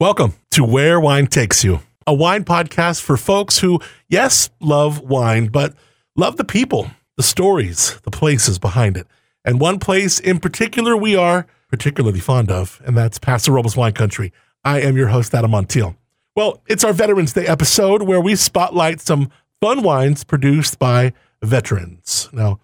[0.00, 5.46] Welcome to Where Wine Takes You, a wine podcast for folks who, yes, love wine,
[5.46, 5.72] but
[6.16, 9.06] love the people, the stories, the places behind it.
[9.44, 13.92] And one place in particular we are particularly fond of, and that's Paso Robles Wine
[13.92, 14.32] Country.
[14.64, 15.94] I am your host, Adam Montiel.
[16.34, 19.30] Well, it's our Veterans Day episode where we spotlight some
[19.60, 22.28] fun wines produced by veterans.
[22.32, 22.58] Now,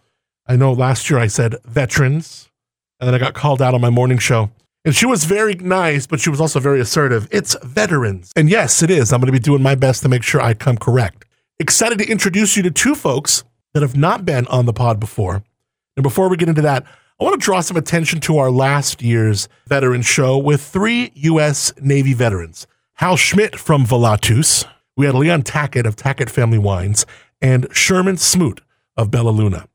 [0.49, 2.51] I know last year I said veterans,
[2.99, 4.51] and then I got called out on my morning show.
[4.85, 7.29] And she was very nice, but she was also very assertive.
[7.31, 8.33] It's veterans.
[8.35, 9.13] And yes, it is.
[9.13, 11.27] I'm going to be doing my best to make sure I come correct.
[11.59, 13.45] Excited to introduce you to two folks
[13.75, 15.43] that have not been on the pod before.
[15.97, 16.87] And before we get into that,
[17.21, 21.75] I want to draw some attention to our last year's veteran show with three U.S.
[21.79, 24.67] Navy veterans Hal Schmidt from Volatus.
[24.97, 27.05] We had Leon Tackett of Tackett Family Wines
[27.43, 28.63] and Sherman Smoot
[28.97, 29.67] of Bella Luna.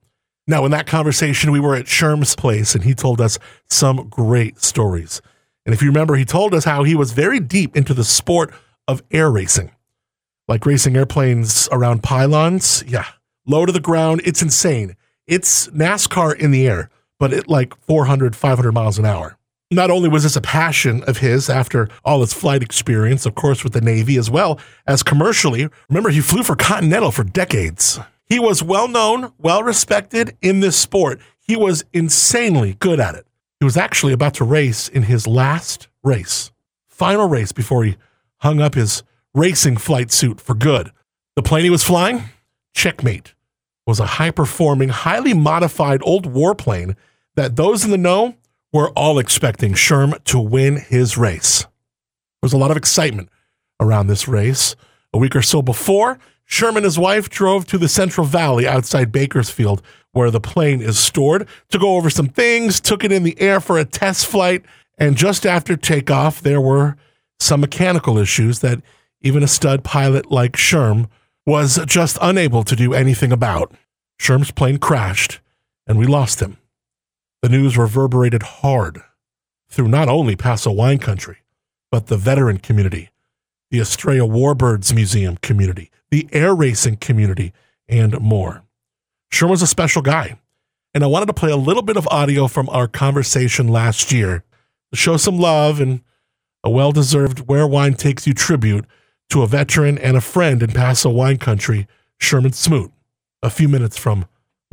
[0.48, 4.62] Now, in that conversation, we were at Sherm's place and he told us some great
[4.62, 5.22] stories.
[5.66, 8.54] And if you remember, he told us how he was very deep into the sport
[8.88, 9.72] of air racing,
[10.48, 12.84] like racing airplanes around pylons.
[12.88, 13.06] Yeah,
[13.48, 14.22] low to the ground.
[14.24, 14.96] It's insane.
[15.26, 19.38] It's NASCAR in the air, but at like 400, 500 miles an hour.
[19.72, 23.64] Not only was this a passion of his after all his flight experience, of course,
[23.64, 25.68] with the Navy, as well as commercially.
[25.90, 28.00] Remember, he flew for Continental for decades.
[28.26, 31.20] He was well known, well respected in this sport.
[31.40, 33.28] He was insanely good at it.
[33.60, 36.52] He was actually about to race in his last race,
[36.88, 37.98] final race before he
[38.38, 40.92] hung up his racing flight suit for good.
[41.36, 42.24] The plane he was flying,
[42.74, 43.34] Czech Mate,
[43.86, 46.96] was a high performing, highly modified old warplane
[47.36, 48.36] that those in the know
[48.74, 51.62] were all expecting Sherm to win his race.
[51.62, 51.70] There
[52.42, 53.30] was a lot of excitement
[53.80, 54.76] around this race.
[55.14, 59.12] A week or so before, Sherman and his wife drove to the Central Valley outside
[59.12, 63.40] Bakersfield, where the plane is stored, to go over some things, took it in the
[63.42, 64.64] air for a test flight,
[64.98, 66.96] and just after takeoff, there were
[67.40, 68.82] some mechanical issues that
[69.22, 71.10] even a stud pilot like Sherm
[71.46, 73.74] was just unable to do anything about.
[74.20, 75.40] Sherm's plane crashed,
[75.86, 76.58] and we lost him.
[77.42, 79.02] The news reverberated hard
[79.70, 81.38] through not only Paso wine country,
[81.92, 83.10] but the veteran community,
[83.70, 87.52] the Estrella Warbirds Museum community, the air racing community,
[87.90, 88.64] and more.
[89.34, 90.40] Sherm was a special guy,
[90.94, 94.46] and I wanted to play a little bit of audio from our conversation last year
[94.94, 96.02] to show some love and
[96.64, 98.86] a well deserved Where Wine Takes You tribute
[99.30, 101.86] to a veteran and a friend in Paso wine country,
[102.18, 102.94] Sherman Smoot,
[103.44, 104.26] a few minutes from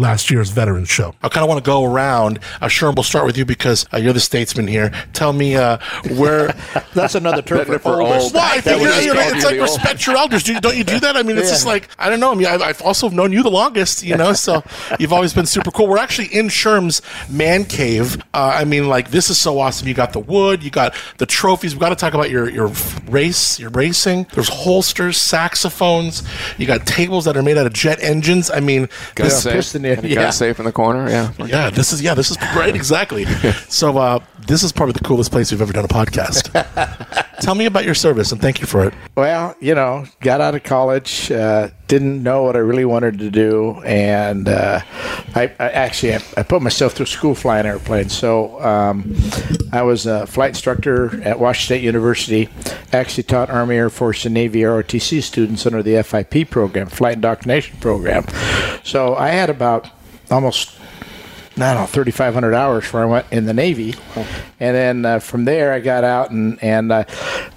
[0.03, 1.15] last year's veterans show.
[1.23, 2.39] I kind of want to go around.
[2.61, 4.91] Uh, Sherm, we'll start with you because uh, you're the statesman here.
[5.15, 5.79] Tell me uh,
[6.17, 6.55] where.
[6.95, 8.13] That's another term for, for old.
[8.13, 8.35] old.
[8.35, 9.63] Well, I think you're- you're- it's like old.
[9.63, 10.43] respect your elders.
[10.43, 11.17] Do, don't you do that?
[11.17, 12.33] I mean, it's just like I don't know.
[12.33, 14.33] I mean, I've, I've also known you the longest, you know.
[14.35, 14.63] So
[14.99, 15.87] you've always been super cool.
[15.87, 18.17] We're actually in Sherm's man cave.
[18.35, 19.89] Uh, I mean, like this is so awesome.
[19.89, 21.75] You got the wood, you got the trophies.
[21.75, 22.69] We've got to talk about your your
[23.07, 24.27] race, your racing.
[24.35, 25.17] There's holsters,
[25.57, 26.23] saxophones.
[26.59, 28.51] You got tables that are made out of jet engines.
[28.51, 29.53] I mean, Gun this, safe.
[29.53, 30.31] piston in, Gun yeah.
[30.31, 31.09] safe in the corner.
[31.09, 31.33] Yeah.
[31.39, 33.27] yeah, this is yeah, this is right exactly.
[33.69, 36.51] So uh, this is probably the coolest place we've ever done a podcast.
[37.41, 38.95] Tell me about your service and thank you for it.
[39.17, 43.31] Well, you know, got out of college, uh, didn't know what I really wanted to
[43.31, 44.81] do, and uh,
[45.35, 48.17] I, I actually I, I put myself through school flying airplanes.
[48.17, 49.15] So um,
[49.73, 52.49] I was a flight instructor at Washington State University.
[52.93, 57.79] Actually taught Army, Air Force, and Navy ROTC students under the FIP program, Flight Indoctrination
[57.81, 58.25] Program.
[58.85, 59.91] So I had about
[60.31, 60.79] almost
[61.57, 63.95] I don't know, 3,500 hours before I went in the Navy.
[64.59, 67.05] And then uh, from there, I got out and, and uh,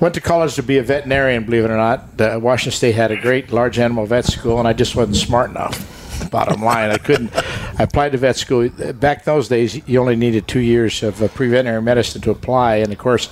[0.02, 2.20] went to college to be a veterinarian, believe it or not.
[2.20, 5.50] Uh, Washington State had a great large animal vet school, and I just wasn't smart
[5.50, 6.30] enough.
[6.30, 7.32] Bottom line, I couldn't.
[7.80, 8.68] I applied to vet school.
[8.70, 12.78] Back in those days, you only needed two years of uh, pre-veterinary medicine to apply.
[12.78, 13.30] And of course,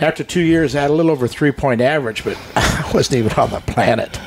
[0.00, 3.32] after two years, I had a little over three point average, but I wasn't even
[3.38, 4.18] on the planet.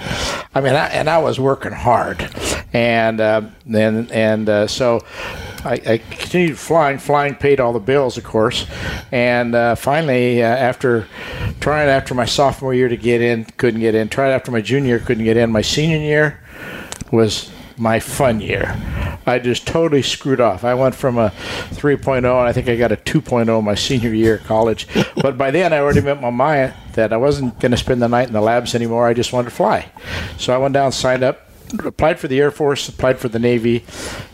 [0.56, 2.30] I mean, I, and I was working hard,
[2.74, 5.02] and uh, then and uh, so
[5.66, 6.98] I, I continued flying.
[6.98, 8.66] Flying paid all the bills, of course,
[9.12, 11.08] and uh, finally, uh, after
[11.60, 14.10] trying after my sophomore year to get in, couldn't get in.
[14.10, 15.52] Tried after my junior, year, couldn't get in.
[15.52, 16.40] My senior year
[17.12, 18.76] was my fun year.
[19.26, 20.64] I just totally screwed off.
[20.64, 24.36] I went from a 3.0 and I think I got a 2.0 my senior year
[24.36, 24.88] of college.
[25.16, 28.10] But by then I already made my mind that I wasn't going to spend the
[28.10, 29.08] night in the labs anymore.
[29.08, 29.90] I just wanted to fly.
[30.38, 31.48] So I went down, signed up,
[31.86, 33.84] applied for the Air Force, applied for the Navy.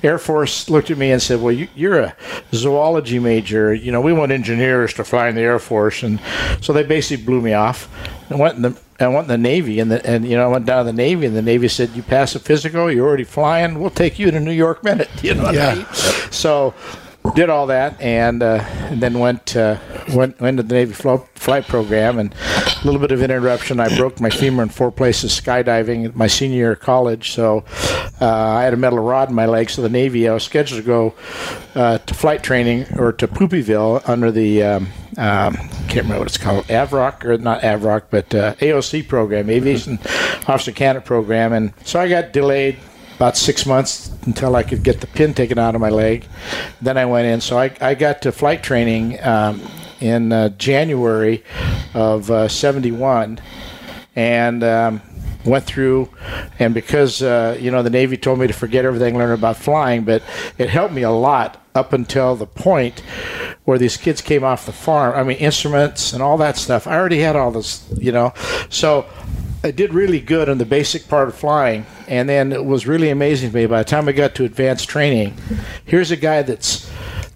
[0.04, 2.16] Air Force looked at me and said, "Well, you, you're a
[2.54, 3.74] zoology major.
[3.74, 6.20] You know, we want engineers to fly in the Air Force." And
[6.62, 7.90] so they basically blew me off.
[8.30, 10.48] I went in the I went in the Navy, and the, and you know I
[10.48, 13.24] went down to the Navy, and the Navy said, "You pass a physical, you're already
[13.24, 13.80] flying.
[13.80, 15.70] We'll take you to New York minute." You know what Yeah.
[15.70, 15.86] I mean?
[16.32, 16.74] So
[17.36, 19.78] did all that, and, uh, and then went uh,
[20.14, 22.20] went went to the Navy flight, flight program.
[22.20, 22.34] And
[22.82, 23.80] a little bit of interruption.
[23.80, 27.32] I broke my femur in four places skydiving my senior year of college.
[27.32, 27.66] So
[28.22, 29.70] uh, I had a metal rod in my leg.
[29.70, 31.14] So the Navy, I was scheduled to go
[31.76, 34.88] uh, to flight training or to Poopyville under the um,
[35.18, 35.56] um,
[35.90, 40.00] can't remember what it's called, AVROC or not AVROC, but uh, AOC program, Aviation
[40.48, 42.78] Officer Candidate program, and so I got delayed
[43.20, 46.26] about six months until I could get the pin taken out of my leg.
[46.82, 49.62] Then I went in, so I, I got to flight training um,
[50.00, 51.44] in uh, January
[51.94, 53.42] of uh, '71,
[54.16, 55.02] and um,
[55.44, 56.10] went through
[56.60, 60.04] and because uh, you know the navy told me to forget everything learn about flying
[60.04, 60.22] but
[60.58, 63.00] it helped me a lot up until the point
[63.64, 66.88] where these kids came off the farm i mean instruments and all that stuff.
[66.88, 68.34] I already had all this you know.
[68.70, 69.06] So
[69.62, 73.10] I did really good on the basic part of flying, and then it was really
[73.10, 73.66] amazing to me.
[73.66, 75.36] By the time I got to advanced training,
[75.84, 76.90] here's a guy that's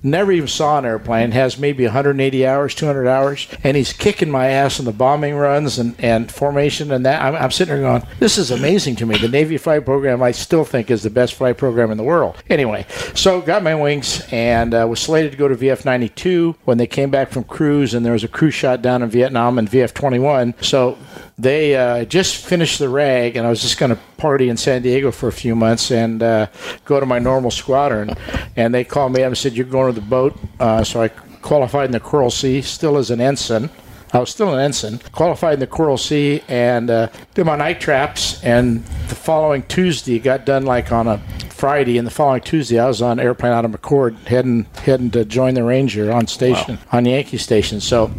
[0.03, 4.47] never even saw an airplane, has maybe 180 hours, 200 hours, and he's kicking my
[4.47, 7.21] ass in the bombing runs and, and formation and that.
[7.21, 9.17] I'm, I'm sitting there going, this is amazing to me.
[9.17, 12.41] The Navy flight program, I still think, is the best flight program in the world.
[12.49, 12.85] Anyway,
[13.15, 16.87] so got my wings and uh, was slated to go to VF 92 when they
[16.87, 19.93] came back from cruise, and there was a cruise shot down in Vietnam and VF
[19.93, 20.55] 21.
[20.61, 20.97] So
[21.37, 24.81] they uh, just finished the rag, and I was just going to party in San
[24.81, 26.47] Diego for a few months and uh,
[26.85, 28.15] go to my normal squadron.
[28.55, 31.07] And they called me up and said, "You're going to the boat." Uh, so I
[31.07, 33.69] qualified in the Coral Sea, still as an ensign.
[34.13, 37.81] I was still an ensign, qualified in the Coral Sea, and uh, did my night
[37.81, 38.43] traps.
[38.43, 41.17] And the following Tuesday, got done like on a
[41.49, 45.25] Friday, and the following Tuesday, I was on airplane out of McChord, heading heading to
[45.25, 46.99] join the Ranger on station wow.
[46.99, 47.81] on Yankee Station.
[47.81, 48.11] So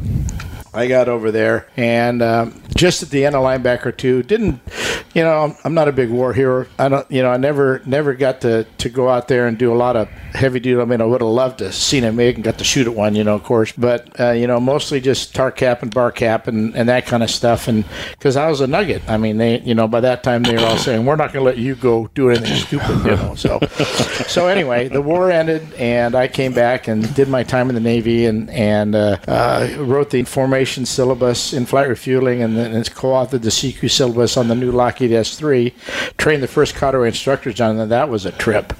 [0.74, 4.60] I got over there, and um, just at the end of linebacker two, didn't,
[5.14, 6.66] you know, I'm not a big war hero.
[6.78, 9.72] I don't, you know, I never never got to, to go out there and do
[9.72, 10.80] a lot of heavy duty.
[10.80, 12.94] I mean, I would have loved to seen it make and got to shoot at
[12.94, 16.74] one, you know, of course, but uh, you know, mostly just TARCAP and BARCAP and,
[16.74, 17.68] and that kind of stuff.
[17.68, 20.54] And because I was a nugget, I mean, they, you know, by that time they
[20.54, 23.34] were all saying, we're not going to let you go do anything stupid, you know.
[23.36, 23.60] So,
[24.26, 27.80] so anyway, the war ended, and I came back and did my time in the
[27.80, 32.88] Navy and and uh, uh, wrote the formation syllabus in flight refueling, and then it's
[32.88, 35.72] co-authored the CQ syllabus on the new Lockheed S3.
[36.16, 37.86] Trained the first cadre instructors on it.
[37.86, 38.72] That was a trip,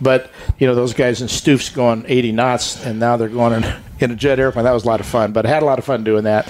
[0.00, 3.74] but you know those guys in Stoofs going 80 knots, and now they're going in,
[4.00, 4.64] in a jet airplane.
[4.64, 6.46] That was a lot of fun, but I had a lot of fun doing that.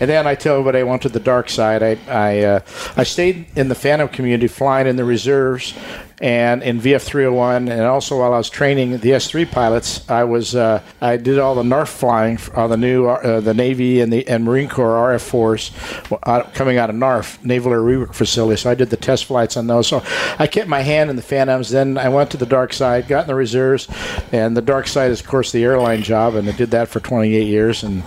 [0.00, 1.82] And then I tell everybody I went to the dark side.
[1.82, 2.60] I I, uh,
[2.96, 5.74] I stayed in the Phantom community, flying in the reserves,
[6.20, 10.54] and in VF 301, and also while I was training the S3 pilots, I was
[10.54, 14.26] uh, I did all the NARF flying on the new uh, the Navy and the
[14.28, 18.60] and Marine Corps RF-4s uh, coming out of NARF Naval Air Rework Facility.
[18.60, 19.88] So I did the test flights on those.
[19.88, 20.02] So
[20.38, 21.70] I kept my hand in the Phantoms.
[21.70, 23.88] Then I went to the dark side, got in the reserves,
[24.32, 27.00] and the dark side is of course the airline job, and I did that for
[27.00, 28.02] 28 years and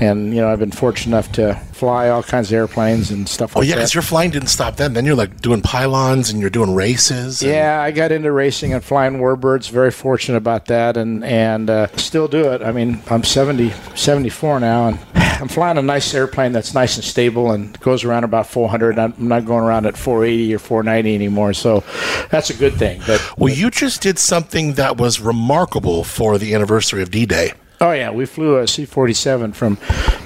[0.00, 3.56] and you know I've been fortunate enough to fly all kinds of airplanes and stuff.
[3.56, 4.94] Oh like yeah, because your flying didn't stop then.
[4.94, 7.42] Then you're like doing pylons and you're doing races.
[7.42, 9.70] Yeah, I got into racing and flying warbirds.
[9.70, 12.62] Very fortunate about that, and and uh, still do it.
[12.62, 17.04] I mean, I'm 70, 74 now, and I'm flying a nice airplane that's nice and
[17.04, 18.98] stable and goes around about 400.
[18.98, 21.84] I'm not going around at 480 or 490 anymore, so
[22.30, 23.00] that's a good thing.
[23.06, 27.52] But well, you just did something that was remarkable for the anniversary of D-Day.
[27.82, 29.78] Oh yeah, we flew a C-47 from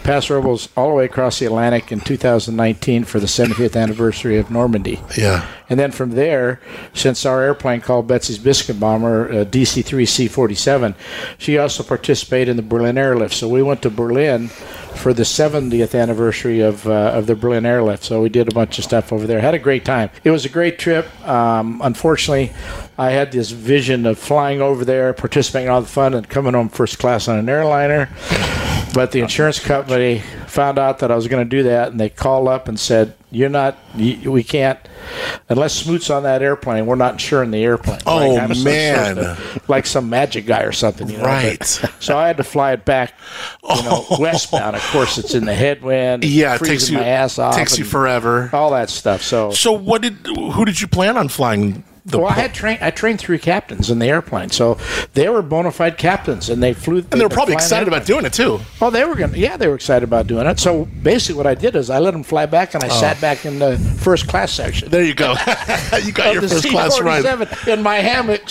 [0.03, 4.51] Paso Robles all the way across the Atlantic in 2019 for the 75th anniversary of
[4.51, 5.01] Normandy.
[5.17, 5.46] Yeah.
[5.69, 6.61] And then from there,
[6.94, 10.96] since our airplane called Betsy's Biscuit Bomber, uh, DC-3 C-47,
[11.39, 13.34] she also participated in the Berlin airlift.
[13.34, 18.05] So we went to Berlin for the 70th anniversary of uh, of the Berlin airlift.
[18.05, 19.41] So we did a bunch of stuff over there.
[19.41, 20.11] Had a great time.
[20.25, 21.06] It was a great trip.
[21.27, 22.53] Um, unfortunately,
[22.96, 26.55] I had this vision of flying over there, participating in all the fun, and coming
[26.55, 28.08] home first class on an airliner.
[28.94, 32.08] But the insurance company found out that I was going to do that, and they
[32.08, 33.77] called up and said, "You're not.
[33.96, 34.79] You, we can't
[35.48, 36.86] unless Smoot's on that airplane.
[36.86, 41.10] We're not insuring the airplane." Oh like, man, to, like some magic guy or something,
[41.10, 41.24] you know?
[41.24, 41.58] Right.
[41.58, 43.15] But, so I had to fly it back,
[43.69, 44.20] you know, oh.
[44.20, 44.77] westbound.
[44.77, 46.22] Of course, it's in the headwind.
[46.22, 47.56] Yeah, it takes you my ass off.
[47.56, 48.51] Takes you forever.
[48.53, 49.22] All that stuff.
[49.22, 50.19] So, so what did?
[50.24, 52.81] Who did you plan on flying the well, I had trained.
[52.82, 54.79] I trained three captains in the airplane, so
[55.15, 56.99] they were bona fide captains, and they flew.
[56.99, 58.61] And they were probably excited about doing it too.
[58.82, 59.39] Oh, they were gonna.
[59.39, 60.58] Yeah, they were excited about doing it.
[60.61, 63.01] So basically, what I did is I let them fly back, and I oh.
[63.01, 64.91] sat back in the first class section.
[64.91, 65.31] There you go.
[66.05, 67.25] you got your first class ride
[67.67, 68.44] in my hammock,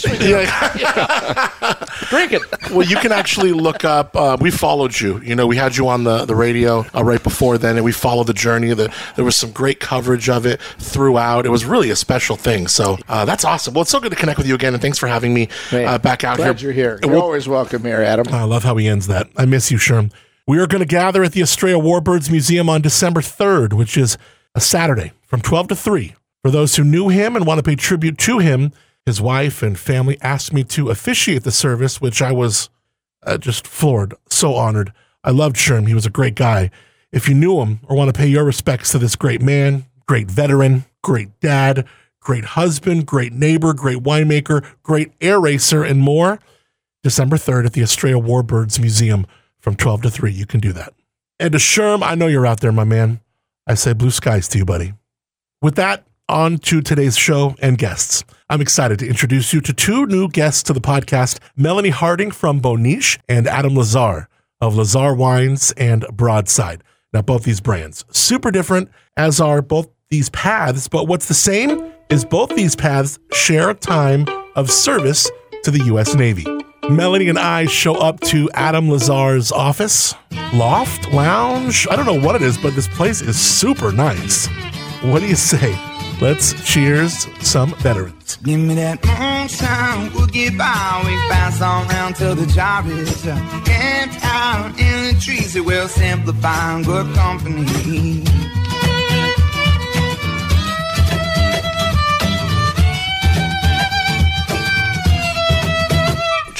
[2.09, 2.41] Drink it.
[2.71, 4.15] well, you can actually look up.
[4.15, 5.19] Uh, we followed you.
[5.21, 7.91] You know, we had you on the the radio uh, right before then, and we
[7.91, 8.73] followed the journey.
[8.73, 11.45] The, there was some great coverage of it throughout.
[11.45, 12.67] It was really a special thing.
[12.67, 13.73] So uh, that's That's awesome.
[13.73, 15.83] Well, it's so good to connect with you again, and thanks for having me Hey,
[15.83, 16.45] uh, back out here.
[16.45, 16.67] glad here.
[16.69, 16.99] you're here.
[17.03, 18.25] You're we'll- always welcome here, Adam.
[18.33, 19.27] I love how he ends that.
[19.35, 20.13] I miss you, Sherm.
[20.47, 24.17] We are going to gather at the Estrella Warbirds Museum on December 3rd, which is
[24.55, 26.15] a Saturday from 12 to 3.
[26.41, 28.71] For those who knew him and want to pay tribute to him,
[29.05, 32.69] his wife and family asked me to officiate the service, which I was
[33.23, 34.93] uh, just floored, so honored.
[35.21, 35.85] I loved Sherm.
[35.89, 36.71] He was a great guy.
[37.11, 40.31] If you knew him or want to pay your respects to this great man, great
[40.31, 41.85] veteran, great dad,
[42.23, 46.39] great husband, great neighbor, great winemaker, great air racer, and more,
[47.03, 49.27] December 3rd at the Estrella Warbirds Museum
[49.59, 50.31] from 12 to 3.
[50.31, 50.93] You can do that.
[51.39, 53.19] And to Sherm, I know you're out there, my man.
[53.67, 54.93] I say blue skies to you, buddy.
[55.61, 58.23] With that, on to today's show and guests.
[58.49, 62.61] I'm excited to introduce you to two new guests to the podcast Melanie Harding from
[62.61, 64.27] Boniche and Adam LaZarre
[64.61, 66.83] of LaZarre Wines and Broadside.
[67.11, 71.92] Now, both these brands, super different, as are both these paths, but what's the same
[72.09, 75.29] is both these paths share a time of service
[75.63, 76.15] to the U.S.
[76.15, 76.45] Navy.
[76.89, 80.13] Melanie and I show up to Adam LaZarre's office,
[80.53, 81.87] loft, lounge.
[81.89, 84.47] I don't know what it is, but this place is super nice.
[85.01, 85.77] What do you say?
[86.21, 88.37] Let's cheers some veterans.
[88.43, 91.01] Give me that moonshine, we'll get by.
[91.05, 95.55] We pass on round till the job is uh, camped out in the trees.
[95.55, 98.23] It will simplify good company.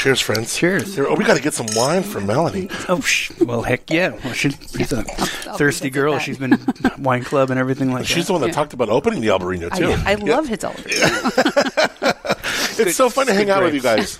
[0.04, 0.54] Cheers, friends.
[0.58, 0.96] Cheers.
[0.96, 2.68] Here, oh, we got to get some wine for Melanie.
[2.90, 4.10] Oh, sh- well, heck yeah.
[4.22, 6.20] Well, she, she's a thirsty girl.
[6.20, 6.60] She's been
[7.00, 8.20] wine club and everything like She's that.
[8.20, 9.96] She's the one that talked about opening the Albarino, too.
[10.06, 10.76] I, I love his old.
[12.80, 14.18] it's so fun to hang out with you guys.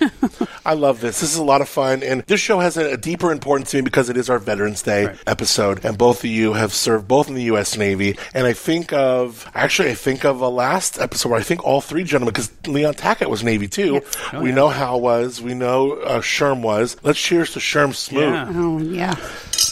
[0.64, 1.20] I love this.
[1.20, 3.78] This is a lot of fun, and this show has a, a deeper importance to
[3.78, 5.18] me because it is our Veterans Day Right.
[5.26, 7.76] episode, and both of you have served both in the U.S.
[7.76, 8.16] Navy.
[8.34, 11.80] And I think of actually, I think of a last episode where I think all
[11.80, 14.00] three gentlemen, because Leon Tackett was Navy too.
[14.32, 16.96] Oh, we know Hal was, we know uh, Sherm was.
[17.02, 18.50] Let's cheers to Sherm Smoot Yeah.
[18.54, 19.14] Oh yeah.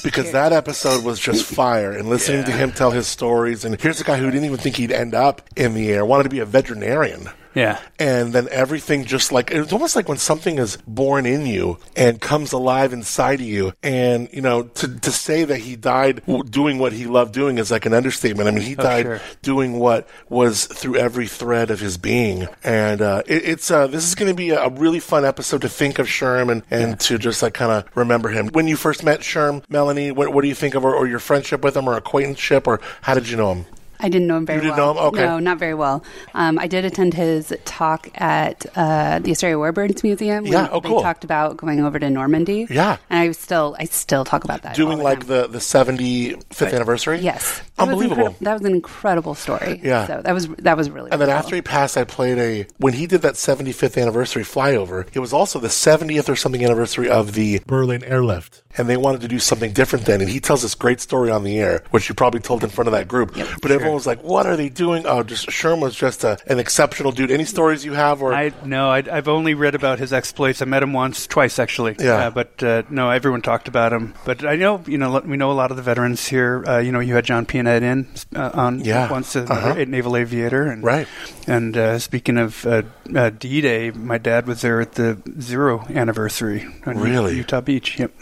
[0.05, 4.01] because that episode was just fire and listening to him tell his stories and here's
[4.01, 6.39] a guy who didn't even think he'd end up in the air wanted to be
[6.41, 7.81] a veterinarian Yeah.
[7.99, 12.21] and then everything just like it's almost like when something is born in you and
[12.21, 13.73] comes alive inside of you.
[13.83, 17.71] And you know to, to say that he died doing what he loved doing is
[17.71, 18.49] like an understatement.
[18.49, 19.21] I mean he died sure.
[19.43, 22.49] doing what was through every thread of his being.
[22.65, 25.69] And uh, it, it's uh, this is going to be a, really fun episode to
[25.69, 28.49] think of sherm and, and to just like kind of remember him.
[28.49, 31.19] When you first met sherm melanie what, what do you think of or, or your
[31.19, 33.67] friendship with him or acquaintanceship or how did you know him
[34.03, 34.95] I didn't know him very You didn't well.
[34.95, 35.07] know him?
[35.09, 35.25] Okay.
[35.25, 36.05] No, not very well.
[36.35, 40.45] Um, I did attend his talk at uh, the Estrella Warbirds Museum.
[40.47, 41.03] Yeah, oh, They cool.
[41.03, 42.67] talked about going over to Normandy.
[42.69, 42.97] Yeah.
[43.09, 44.75] And I still, I still talk about that.
[44.75, 47.61] doing the like the the 75th anniversary Yes.
[47.77, 49.81] That was unbelievable incredi- that was an incredible story.
[49.83, 50.07] Yeah.
[50.07, 51.11] So that was that was really.
[51.11, 51.57] And then after cool.
[51.57, 55.07] he passed, I played a when he did that 75th anniversary flyover.
[55.13, 59.21] It was also the 70th or something anniversary of the Berlin airlift, and they wanted
[59.23, 60.21] to do something different then.
[60.21, 62.89] And he tells this great story on the air, which you probably told in front
[62.89, 63.35] of that group.
[63.63, 66.59] but everyone was like, "What are they doing?" Oh, just Sherm was just a, an
[66.59, 67.31] exceptional dude.
[67.31, 70.63] Any stories you have, or I no, I, I've only read about his exploits.
[70.63, 71.97] I met him once, twice actually.
[71.99, 72.27] Yeah.
[72.27, 74.15] Uh, but uh, no, everyone talked about him.
[74.25, 76.65] But I know, you know, we know a lot of the veterans here.
[76.67, 79.11] Uh, you know, you had John Pianet in uh, on Yeah.
[79.11, 79.75] once, a Uh-huh.
[79.79, 81.07] a naval aviator, and Right.
[81.47, 82.83] And uh, speaking of uh,
[83.15, 86.67] uh, D-Day, my dad was there at the zero anniversary.
[86.87, 87.37] on Really?
[87.37, 87.99] Utah Beach.
[87.99, 88.13] Yep.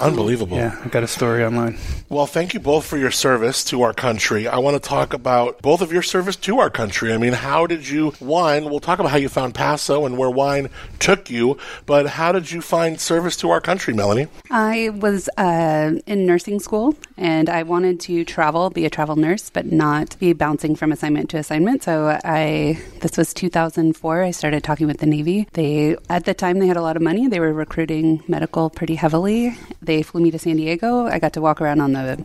[0.00, 0.56] Unbelievable.
[0.56, 1.78] Yeah, I got a story online.
[2.08, 4.48] Well, thank you both for your service to our country.
[4.48, 7.12] I want to talk about both of your service to our country.
[7.12, 10.28] I mean, how did you, wine, we'll talk about how you found Paso and where
[10.28, 14.26] wine took you, but how did you find service to our country, Melanie?
[14.50, 19.50] I was uh, in nursing school and I wanted to travel, be a travel nurse,
[19.50, 21.84] but not be bouncing from assignment to assignment.
[21.84, 24.22] So I, this was 2004.
[24.24, 25.46] I started talking with the Navy.
[25.52, 27.28] They, at the time, they had a lot of money.
[27.28, 29.56] They were recruiting medical pretty heavily.
[29.82, 31.06] They flew me to San Diego.
[31.06, 32.24] I got to walk around on the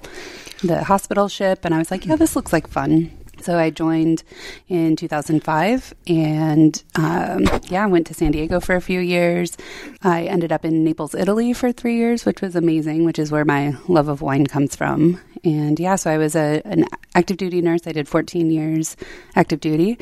[0.63, 3.11] the hospital ship, and I was like, yeah, this looks like fun.
[3.41, 4.23] So I joined
[4.67, 9.57] in 2005, and um, yeah, I went to San Diego for a few years.
[10.01, 13.45] I ended up in Naples, Italy for three years, which was amazing, which is where
[13.45, 15.19] my love of wine comes from.
[15.43, 17.81] And yeah, so I was a, an active duty nurse.
[17.85, 18.97] I did 14 years
[19.35, 19.99] active duty,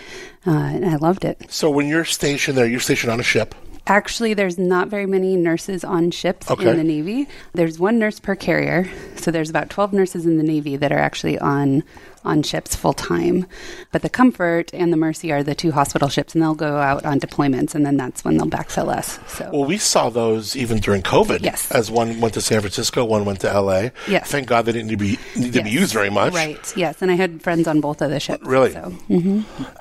[0.48, 1.42] uh, and I loved it.
[1.50, 3.56] So when you're stationed there, you're stationed on a ship.
[3.86, 6.70] Actually, there's not very many nurses on ships Okay.
[6.70, 7.28] in the Navy.
[7.54, 8.90] There's one nurse per carrier.
[9.18, 11.84] So there's about 12 nurses in the Navy that are actually on
[12.26, 13.46] on ships full time.
[13.92, 17.06] But the Comfort and the Mercy are the two hospital ships, and they'll go out
[17.06, 19.20] on deployments, and then that's when they'll backfill us.
[19.28, 21.42] So Well, we saw those even during COVID.
[21.42, 21.72] Yes.
[21.72, 23.90] As one went to San Francisco, one went to LA.
[24.08, 24.30] Yes.
[24.32, 26.34] Thank God they didn't need to be, need to be used very much.
[26.34, 26.74] Right.
[26.78, 28.46] Yes, and I had friends on both of the ships.
[28.46, 28.72] Really?
[28.74, 28.94] So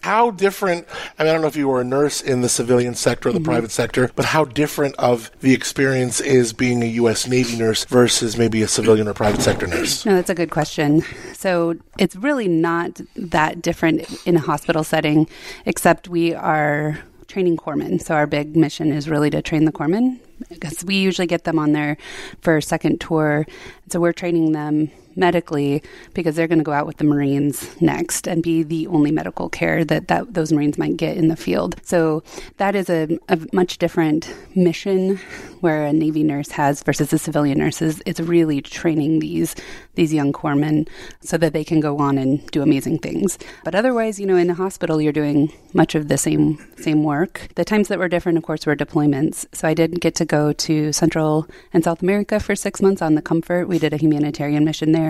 [0.03, 0.87] How different,
[1.19, 3.33] I mean, I don't know if you were a nurse in the civilian sector or
[3.33, 3.51] the Mm-hmm.
[3.51, 7.27] private sector, but how different of the experience is being a U.S.
[7.27, 10.07] Navy nurse versus maybe a civilian or private sector nurse?
[10.07, 11.03] No, that's a good question.
[11.35, 15.29] So it's really not that different in a hospital setting,
[15.67, 16.99] except we are
[17.29, 18.01] training corpsmen.
[18.01, 20.19] So our big mission is really to train the corpsmen
[20.51, 21.97] because we usually get them on their
[22.41, 23.47] first, second tour.
[23.89, 25.83] So we're training them medically
[26.15, 29.49] because they're going to go out with the Marines next and be the only medical
[29.49, 31.77] care that, that those Marines might get in the field.
[31.83, 32.23] So
[32.57, 35.17] that is a, a much different mission
[35.61, 39.55] where a Navy nurse has versus a civilian nurse it's really training these
[39.95, 40.89] these young corpsmen
[41.21, 43.39] so that they can go on and do amazing things.
[43.65, 47.49] But otherwise, you know, in a hospital you're doing much of the same same work.
[47.57, 49.47] The times that were different, of course, were deployments.
[49.53, 53.15] So I did get to go to Central and South America for six months on
[53.15, 53.69] the Comfort.
[53.69, 55.02] We did a humanitarian mission there.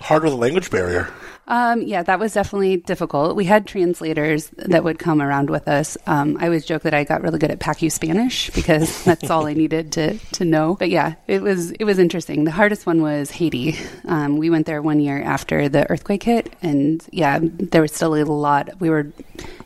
[0.00, 1.12] Hard with a language barrier.
[1.50, 3.34] Um, yeah, that was definitely difficult.
[3.34, 5.98] We had translators that would come around with us.
[6.06, 9.46] Um, I always joke that I got really good at PACU Spanish because that's all
[9.46, 10.76] I needed to, to know.
[10.76, 12.44] But yeah, it was it was interesting.
[12.44, 13.76] The hardest one was Haiti.
[14.04, 18.14] Um, we went there one year after the earthquake hit, and yeah, there was still
[18.14, 18.80] a lot.
[18.80, 19.12] We were,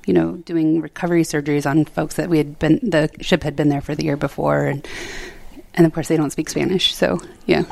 [0.06, 2.80] you know, doing recovery surgeries on folks that we had been.
[2.82, 4.88] The ship had been there for the year before, and
[5.74, 7.64] and of course they don't speak Spanish, so yeah,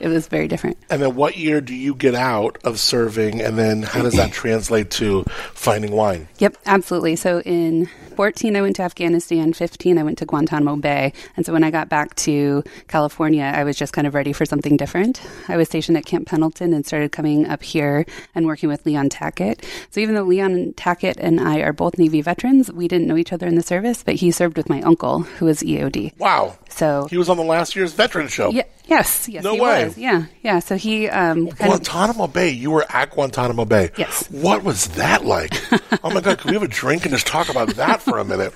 [0.00, 0.76] it was very different.
[0.90, 4.32] And then what year do you get out of serving, and then how does that
[4.32, 5.24] translate to
[5.54, 6.28] finding wine?
[6.38, 7.16] Yep, absolutely.
[7.16, 7.86] So in
[8.16, 9.52] 14, I went to Afghanistan.
[9.52, 11.12] 15, I went to Guantanamo Bay.
[11.36, 14.44] And so when I got back to California, I was just kind of ready for
[14.46, 15.20] something different.
[15.48, 19.10] I was stationed at Camp Pendleton and started coming up here and working with Leon
[19.10, 19.64] Tackett.
[19.90, 23.32] So even though Leon Tackett and I are both Navy veterans, we didn't know each
[23.32, 26.16] other in the service, but he served with my uncle, who was EOD.
[26.18, 26.56] Wow.
[26.68, 28.50] So He was on the last year's veteran show.
[28.50, 29.84] yeah, yes, yes, No he way.
[29.86, 29.98] was.
[29.98, 30.58] Yeah, yeah.
[30.60, 32.50] So he um, kind of Guantanamo Bay.
[32.50, 33.90] You were at Guantanamo Bay.
[33.96, 34.28] Yes.
[34.30, 35.52] What was that like?
[36.04, 36.38] oh my God!
[36.38, 38.54] Can we have a drink and just talk about that for a minute?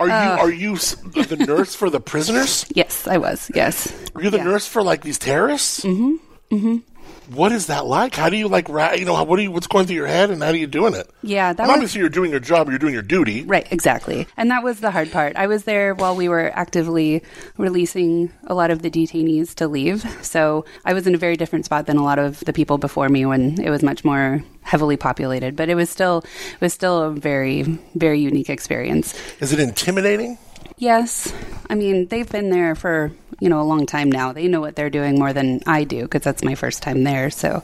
[0.00, 0.36] Are you Uh.
[0.40, 2.64] are you the nurse for the prisoners?
[2.74, 3.50] yes, I was.
[3.54, 3.92] Yes.
[4.14, 4.44] Are you the Yeah.
[4.44, 5.80] nurse for like these terrorists?
[5.84, 6.16] Mm-hmm.
[6.54, 6.76] Mm-hmm.
[7.34, 8.14] What is that like?
[8.14, 8.68] How do you like?
[8.68, 9.50] Ra- you know, what are you?
[9.50, 11.08] What's going through your head, and how are you doing it?
[11.22, 12.68] Yeah, that Well, was obviously you're doing your job.
[12.68, 13.42] You're doing your duty.
[13.44, 14.26] Right, exactly.
[14.36, 15.36] And that was the hard part.
[15.36, 17.22] I was there while we were actively
[17.56, 20.04] releasing a lot of the detainees to leave.
[20.22, 23.08] So I was in a very different spot than a lot of the people before
[23.08, 25.56] me when it was much more heavily populated.
[25.56, 26.18] But it was still
[26.54, 27.62] it was still a very,
[27.94, 29.14] very unique experience.
[29.40, 30.38] Is it intimidating?
[30.76, 31.32] Yes.
[31.68, 34.32] I mean, they've been there for, you know, a long time now.
[34.32, 37.30] They know what they're doing more than I do because that's my first time there.
[37.30, 37.62] So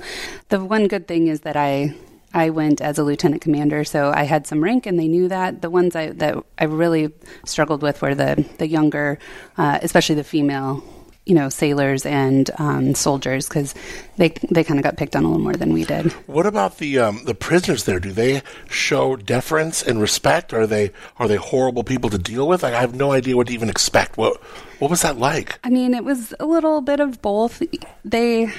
[0.48, 1.94] the one good thing is that I
[2.32, 5.62] I went as a lieutenant commander, so I had some rank, and they knew that.
[5.62, 7.10] The ones I, that I really
[7.46, 9.18] struggled with were the the younger,
[9.56, 10.84] uh, especially the female,
[11.28, 13.74] you know, sailors and um, soldiers, because
[14.16, 16.10] they they kind of got picked on a little more than we did.
[16.26, 18.00] What about the um, the prisoners there?
[18.00, 20.54] Do they show deference and respect?
[20.54, 22.62] Are they are they horrible people to deal with?
[22.62, 24.16] Like, I have no idea what to even expect.
[24.16, 24.42] What
[24.78, 25.58] what was that like?
[25.62, 27.62] I mean, it was a little bit of both.
[28.04, 28.50] They,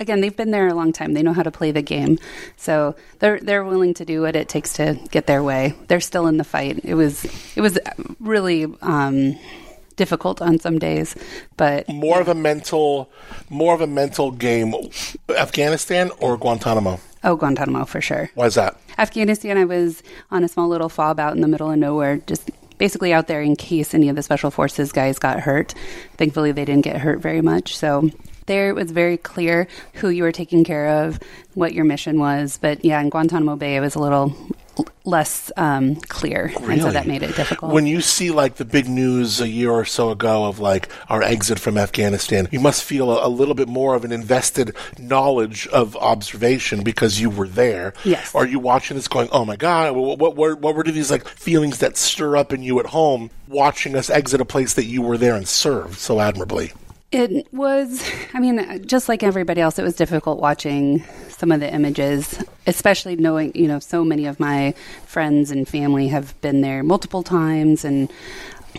[0.00, 1.12] again, they've been there a long time.
[1.12, 2.18] They know how to play the game,
[2.56, 5.74] so they're they're willing to do what it takes to get their way.
[5.88, 6.80] They're still in the fight.
[6.84, 7.78] It was it was
[8.18, 9.38] really um,
[9.96, 11.14] difficult on some days,
[11.56, 13.10] but More of a mental,
[13.50, 14.74] more of a mental game.
[15.36, 17.00] Afghanistan or Guantanamo?
[17.24, 18.30] oh, Guantanamo for sure.
[18.34, 18.78] Why is that?
[18.98, 22.50] Afghanistan, I was on a small little fob out in the middle of nowhere, just
[22.78, 25.74] basically out there in case any of the special forces guys got hurt.
[26.18, 27.76] Thankfully, they didn't get hurt very much.
[27.76, 28.10] So
[28.46, 31.18] there it was very clear who you were taking care of,
[31.54, 32.58] what your mission was.
[32.58, 34.36] But yeah, in Guantanamo Bay, it was a little
[35.04, 37.72] less um, clear, and so that made it difficult.
[37.72, 41.22] When you see like the big news a year or so ago of like our
[41.22, 45.66] exit from Afghanistan, you must feel a, a little bit more of an invested knowledge
[45.68, 47.94] of observation because you were there.
[48.04, 48.34] Yes.
[48.34, 51.26] Are you watching this going, oh my God, what, what, what, what were these like
[51.26, 55.02] feelings that stir up in you at home watching us exit a place that you
[55.02, 56.72] were there and served so admirably?
[57.16, 61.72] It was, I mean, just like everybody else, it was difficult watching some of the
[61.72, 64.74] images, especially knowing, you know, so many of my
[65.06, 67.86] friends and family have been there multiple times.
[67.86, 68.12] And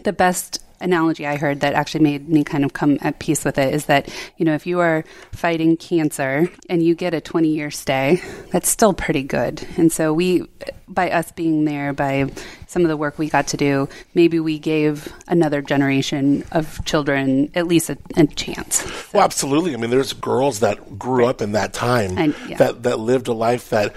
[0.04, 3.58] the best analogy I heard that actually made me kind of come at peace with
[3.58, 7.48] it is that, you know, if you are fighting cancer and you get a 20
[7.50, 9.66] year stay, that's still pretty good.
[9.78, 10.48] And so we,
[10.88, 12.30] by us being there, by
[12.68, 17.50] some of the work we got to do, maybe we gave another generation of children
[17.56, 18.86] at least a, a chance.
[19.14, 19.74] Well, absolutely.
[19.74, 22.58] I mean, there's girls that grew up in that time And- yeah.
[22.58, 23.94] that that lived a life that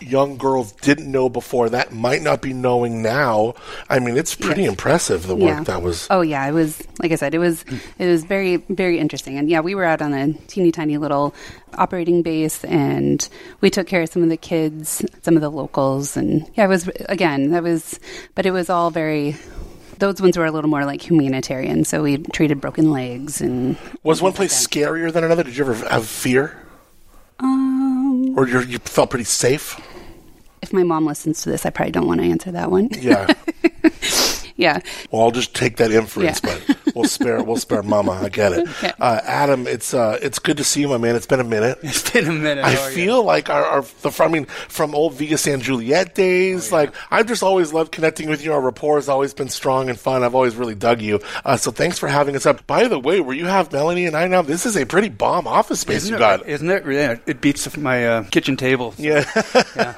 [0.00, 3.54] young girls didn't know before that might not be knowing now.
[3.88, 4.70] I mean, it's pretty Yes.
[4.70, 6.06] impressive the work that was.
[6.10, 7.64] Oh yeah, it was like I said, it was
[7.98, 11.34] it was very very interesting, and yeah, we were out on a teeny tiny little
[11.74, 13.28] operating base, and
[13.60, 16.68] we took care of some of the kids, some of the locals, and yeah, it
[16.68, 17.98] was again that was,
[18.34, 19.36] but it was all very.
[19.98, 23.78] Those ones were a little more like humanitarian, so we treated broken legs and.
[24.02, 25.42] Was one place scarier than another?
[25.42, 26.54] Did you ever have fear,
[27.40, 27.65] Um,
[28.36, 29.80] or you you felt pretty safe?
[30.66, 32.88] if my mom listens to this, I probably don't want to answer that one.
[32.98, 33.32] Yeah.
[34.56, 34.80] yeah.
[35.10, 36.58] Well, I'll just take that inference, Yeah.
[36.66, 38.12] but we'll spare we'll spare Mama.
[38.12, 38.68] I get it.
[38.68, 38.92] Okay.
[39.00, 41.14] Uh, Adam, it's uh, it's good to see you, my man.
[41.16, 41.78] It's been a minute.
[41.82, 42.64] It's been a minute.
[42.64, 42.94] I How are you?
[42.94, 46.72] feel like our, our the I mean from old Villa San-Juliette days.
[46.72, 48.52] Oh, Like I've just always loved connecting with you.
[48.52, 50.22] Our rapport has always been strong and fun.
[50.22, 51.20] I've always really dug you.
[51.44, 52.66] Uh, so thanks for having us up.
[52.66, 55.46] By the way, where you have Melanie and I now, this is a pretty bomb
[55.46, 56.46] office space Isn't you it, got.
[56.48, 56.84] Isn't it?
[56.86, 58.94] Yeah, it beats my uh, kitchen table.
[58.96, 59.24] Yeah.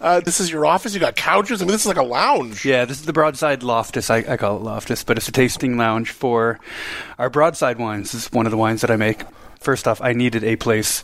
[0.00, 0.94] uh, this is your office.
[0.94, 1.62] You got couches.
[1.62, 2.64] I mean, this is like a lounge.
[2.64, 4.10] Yeah, this is the Broadside Loftus.
[4.10, 6.58] I, I call it Loftus, but it's a tasting lounge for
[7.18, 8.12] our Broadside wines.
[8.12, 9.22] This is one of the wines that I make.
[9.60, 11.02] First off, I needed a place.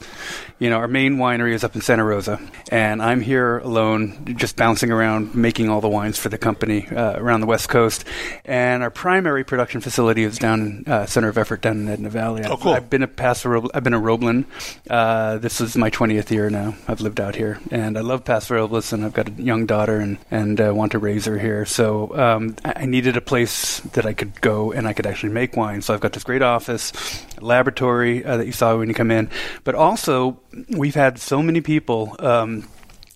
[0.63, 4.55] You know, our main winery is up in Santa Rosa, and I'm here alone, just
[4.55, 8.05] bouncing around, making all the wines for the company uh, around the West Coast.
[8.45, 12.11] And our primary production facility is down in uh, Center of Effort down in Edna
[12.11, 12.45] Valley.
[12.45, 12.75] Oh, cool.
[12.75, 14.45] I've been a Paso Robles, I've been a Roblin.
[14.89, 16.77] Uh, this is my 20th year now.
[16.87, 19.99] I've lived out here, and I love Paso Robles, and I've got a young daughter,
[19.99, 21.67] and and uh, want to raise her here.
[21.67, 25.33] So um, I I needed a place that I could go and I could actually
[25.33, 25.83] make wine.
[25.83, 26.93] So I've got this great office,
[27.41, 29.31] laboratory uh, that you saw when you come in,
[29.63, 30.41] but also
[30.71, 32.17] we've had so many people.
[32.19, 32.69] Um,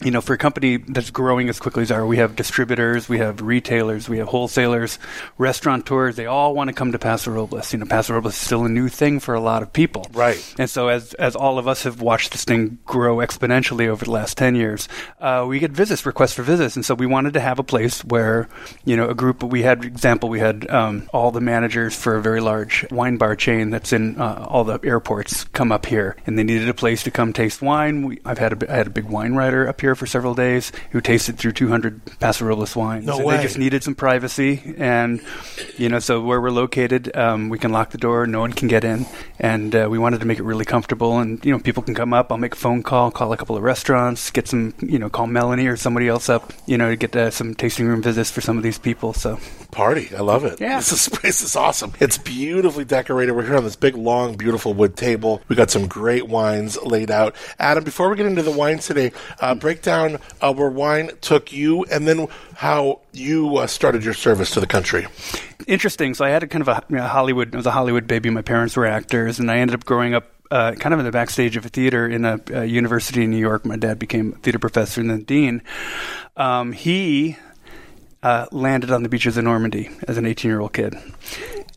[0.04, 3.16] you know, for a company that's growing as quickly as ours, we have distributors, we
[3.16, 4.98] have retailers, we have wholesalers,
[5.38, 6.16] restaurateurs.
[6.16, 7.72] They all want to come to Paso Robles.
[7.72, 10.06] You know, Paso Robles is still a new thing for a lot of people.
[10.12, 10.54] Right.
[10.58, 14.10] And so, as as all of us have watched this thing grow exponentially over the
[14.10, 14.86] last ten years,
[15.18, 18.04] uh, we get visits, requests for visits, and so we wanted to have a place
[18.04, 18.50] where,
[18.84, 19.42] you know, a group.
[19.42, 23.34] We had, example, we had um, all the managers for a very large wine bar
[23.34, 27.02] chain that's in uh, all the airports come up here, and they needed a place
[27.04, 28.06] to come taste wine.
[28.06, 30.72] We, I've had a, I had a big wine writer up here for several days
[30.90, 33.06] who tasted through 200 Paso Robles wines.
[33.06, 33.36] No and way.
[33.36, 35.22] They just needed some privacy, and
[35.76, 38.68] you know, so where we're located, um, we can lock the door, no one can
[38.68, 39.06] get in,
[39.38, 41.18] and uh, we wanted to make it really comfortable.
[41.18, 42.32] And you know, people can come up.
[42.32, 45.26] I'll make a phone call, call a couple of restaurants, get some, you know, call
[45.26, 48.40] Melanie or somebody else up, you know, to get uh, some tasting room visits for
[48.40, 49.12] some of these people.
[49.12, 49.38] So
[49.76, 50.08] Party.
[50.16, 50.58] I love it.
[50.58, 50.78] Yeah.
[50.78, 51.92] This is, this is awesome.
[52.00, 53.32] It's beautifully decorated.
[53.32, 55.42] We're here on this big, long, beautiful wood table.
[55.48, 57.36] We got some great wines laid out.
[57.58, 61.52] Adam, before we get into the wines today, uh, break down uh, where wine took
[61.52, 65.06] you and then how you uh, started your service to the country.
[65.66, 66.14] interesting.
[66.14, 67.54] So I had a kind of a you know, Hollywood.
[67.54, 68.30] I was a Hollywood baby.
[68.30, 70.32] My parents were actors, and I ended up growing up.
[70.48, 73.36] Uh, kind of in the backstage of a theater in a, a university in New
[73.36, 73.66] York.
[73.66, 75.60] My dad became a theater professor and then dean.
[76.36, 77.36] Um, he
[78.22, 80.94] uh, landed on the beaches of Normandy as an 18 year old kid.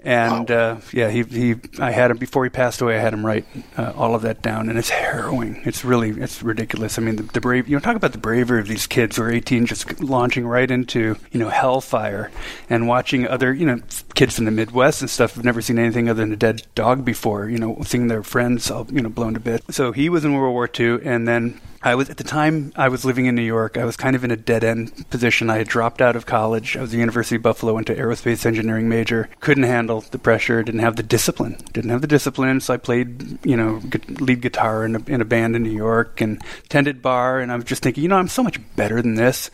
[0.02, 2.98] And uh, yeah, he, he I had him before he passed away.
[2.98, 3.46] I had him write
[3.78, 5.62] uh, all of that down, and it's harrowing.
[5.66, 6.98] It's really it's ridiculous.
[6.98, 9.24] I mean, the, the brave you know talk about the bravery of these kids who
[9.24, 12.32] are 18, just launching right into you know hellfire,
[12.70, 13.82] and watching other you know
[14.16, 17.04] kids from the Midwest and stuff have never seen anything other than a dead dog
[17.04, 17.50] before.
[17.50, 19.76] You know, seeing their friends all you know blown to bits.
[19.76, 22.90] So he was in World War II, and then I was at the time I
[22.90, 23.78] was living in New York.
[23.78, 25.50] I was kind of in a dead end position.
[25.50, 26.76] I had dropped out of college.
[26.76, 29.30] I was at the University of Buffalo, went to aerospace engineering major.
[29.40, 30.62] Couldn't handle the pressure.
[30.62, 31.58] Didn't have the discipline.
[31.72, 32.60] Didn't have the discipline.
[32.60, 33.82] So I played, you know,
[34.20, 37.40] lead guitar in a, in a band in New York and tended bar.
[37.40, 39.50] And I was just thinking, you know, I'm so much better than this.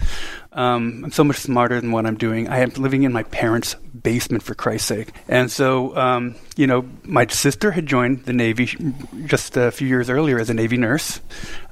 [0.55, 2.47] Um, I'm so much smarter than what I'm doing.
[2.47, 5.11] I am living in my parents' basement for Christ's sake.
[5.27, 8.67] And so, um, you know, my sister had joined the Navy
[9.25, 11.19] just a few years earlier as a Navy nurse,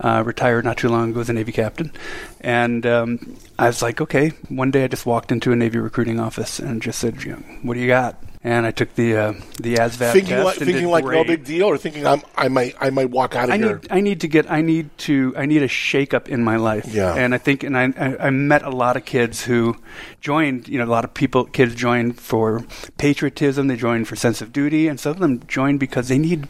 [0.01, 1.93] uh, retired not too long ago as a Navy captain.
[2.41, 4.33] And um, I was like, okay.
[4.49, 7.43] One day I just walked into a Navy recruiting office and just said, you know,
[7.61, 8.21] what do you got?
[8.45, 11.45] And I took the uh, the ASVAB thinking test like and thinking like no big
[11.45, 13.77] deal, or thinking I'm, I might I might walk out of I here.
[13.77, 16.57] need I need to get I need to I need a shake up in my
[16.57, 16.85] life.
[16.93, 17.15] Yeah.
[17.15, 19.77] And I think and I, I I met a lot of kids who
[20.19, 22.65] joined, you know, a lot of people kids joined for
[22.97, 26.49] patriotism, they joined for sense of duty, and some of them joined because they need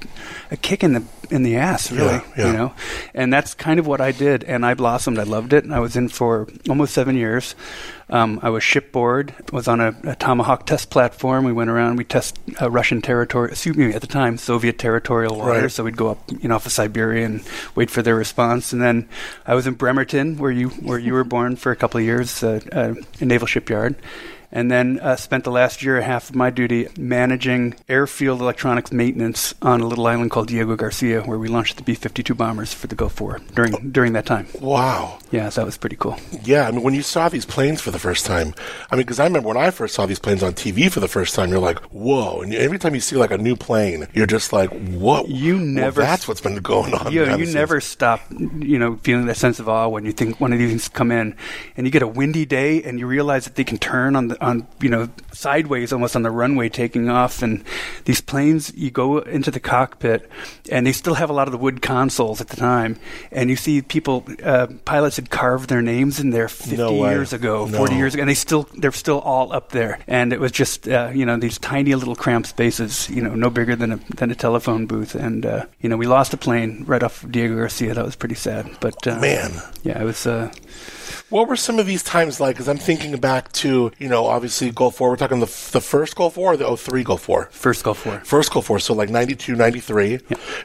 [0.50, 2.14] a kick in the in the ass, really.
[2.14, 2.48] Yeah, yeah.
[2.48, 2.74] You know?
[3.14, 5.20] And that's kind of what I did and I blossomed.
[5.20, 5.64] I loved it.
[5.64, 7.56] And I was in for almost seven years.
[8.14, 11.46] Um, I was shipboard, was on a, a Tomahawk test platform.
[11.46, 11.98] We went around.
[11.98, 15.64] We test uh, Russian territory, excuse me, at the time Soviet territorial waters.
[15.64, 15.72] Right.
[15.72, 18.72] So we'd go up, you know, off of Siberia and wait for their response.
[18.72, 19.10] And then
[19.48, 22.44] I was in Bremerton, where you where you were born, for a couple of years,
[22.44, 23.96] uh, uh, in Naval Shipyard.
[24.56, 28.40] And then uh, spent the last year and a half of my duty managing airfield
[28.40, 32.72] electronics maintenance on a little island called Diego Garcia, where we launched the B-52 bombers
[32.72, 34.46] for the Gulf War during during that time.
[34.62, 35.18] Wow.
[35.32, 36.18] Yeah, so that was pretty cool.
[36.44, 38.54] Yeah, I mean, when you saw these planes for the first time,
[38.92, 41.08] I mean, because I remember when I first saw these planes on TV for the
[41.08, 42.42] first time, you're like, whoa.
[42.42, 45.26] And every time you see like a new plane, you're just like, whoa.
[45.26, 47.12] You Well, never- that's what's been going on.
[47.12, 50.40] Yeah, behind you never stop, you know, feeling that sense of awe when you think
[50.40, 51.36] one of these things come in,
[51.76, 54.43] and you get a windy day, and you realize that they can turn on the
[54.44, 57.64] on you know sideways almost on the runway taking off, and
[58.06, 60.30] these planes you go into the cockpit,
[60.70, 62.98] and they still have a lot of the wood consoles at the time,
[63.32, 67.34] and you see people uh, pilots had carved their names in there 50 No years
[67.34, 67.78] ago, No.
[67.78, 70.88] 40 years ago, and they still they're still all up there, and it was just
[70.88, 74.30] uh, you know these tiny little cramped spaces, you know, no bigger than a than
[74.32, 77.56] a telephone booth, and uh, you know we lost a plane right off of Diego
[77.56, 77.94] Garcia.
[77.94, 79.52] That was pretty sad, but uh, Man.
[79.84, 80.28] yeah, it was.
[81.34, 82.56] What were some of these times like?
[82.56, 85.10] Because I'm thinking back to, you know, obviously Gulf War.
[85.10, 87.50] We're talking the, the first Gulf War or the 03 Gulf War?
[87.52, 88.20] First Gulf War.
[88.24, 90.20] First Gulf War, so like 92, 93,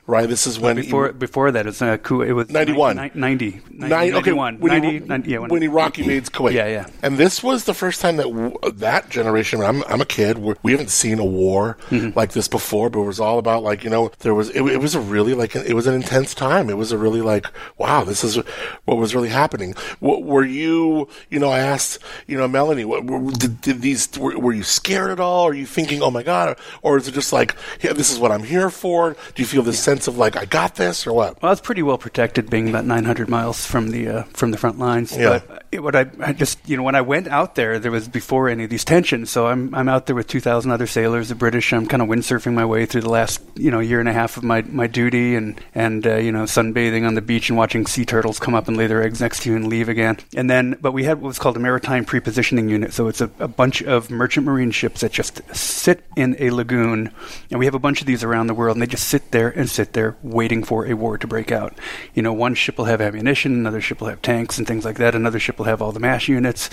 [0.06, 0.28] right?
[0.28, 0.76] This is when.
[0.76, 2.26] Before before that, it was uh, Kuwait.
[2.28, 2.96] It was 91.
[2.96, 6.52] 90, 90, Nine, okay, 91, when, 90, he, 90, yeah, when, when Iraq invades Kuwait.
[6.52, 6.86] Yeah, yeah.
[7.02, 9.62] And this was the first time that w- that generation.
[9.62, 10.36] I'm, I'm a kid.
[10.36, 12.18] We're, we haven't seen a war Mm-hmm.
[12.18, 14.80] like this before, but it was all about like you know there was it, it
[14.82, 16.68] was a really like it was an intense time.
[16.68, 17.46] It was a really like
[17.78, 18.36] wow, this is
[18.84, 19.74] what was really happening.
[20.00, 23.80] What, were you you you know I asked you know Melanie, what, were, did, did
[23.80, 25.46] these were, were you scared at all?
[25.46, 28.32] Are you thinking oh my god, or is it just like yeah, this is what
[28.32, 29.16] I'm here for?
[29.34, 31.40] Do you feel this sense of like I got this or what?
[31.42, 34.58] Well, I was pretty well protected, being about 900 miles from the uh, from the
[34.58, 35.16] front lines.
[35.16, 35.40] Yeah.
[35.46, 38.48] But what I, I just you know when I went out there, there was before
[38.48, 39.30] any of these tensions.
[39.30, 41.72] So I'm I'm out there with 2,000 other sailors, the British.
[41.72, 44.36] I'm kind of windsurfing my way through the last you know year and a half
[44.36, 47.86] of my, my duty, and and uh, you know sunbathing on the beach and watching
[47.86, 50.18] sea turtles come up and lay their eggs next to you and leave again.
[50.34, 52.92] And then, but we had what was called a maritime prepositioning unit.
[52.94, 57.12] So it's a, a bunch of merchant marine ships that just sit in a lagoon,
[57.50, 59.50] and we have a bunch of these around the world, and they just sit there
[59.50, 61.78] and sit there waiting for a war to break out.
[62.14, 64.96] You know, one ship will have ammunition, another ship will have tanks and things like
[64.96, 66.70] that, another ship have all the mash units,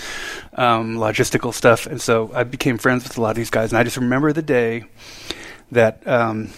[0.54, 1.86] um, logistical stuff.
[1.86, 4.32] And so I became friends with a lot of these guys, and I just remember
[4.32, 4.84] the day
[5.72, 6.06] that.
[6.06, 6.50] Um,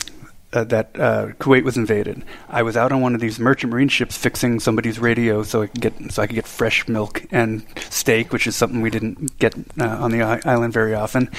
[0.53, 2.25] uh, that uh, Kuwait was invaded.
[2.49, 5.67] I was out on one of these merchant marine ships fixing somebody's radio so I
[5.67, 9.39] could get so I could get fresh milk and steak, which is something we didn't
[9.39, 11.31] get uh, on the island very often.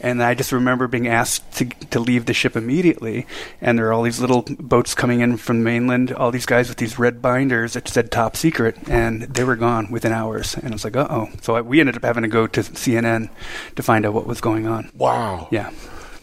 [0.00, 3.26] And I just remember being asked to to leave the ship immediately.
[3.60, 6.68] And there are all these little boats coming in from the mainland, all these guys
[6.68, 10.54] with these red binders that said top secret, and they were gone within hours.
[10.54, 11.28] And I was like, uh oh.
[11.42, 13.30] So I, we ended up having to go to CNN
[13.76, 14.90] to find out what was going on.
[14.96, 15.46] Wow.
[15.52, 15.70] Yeah.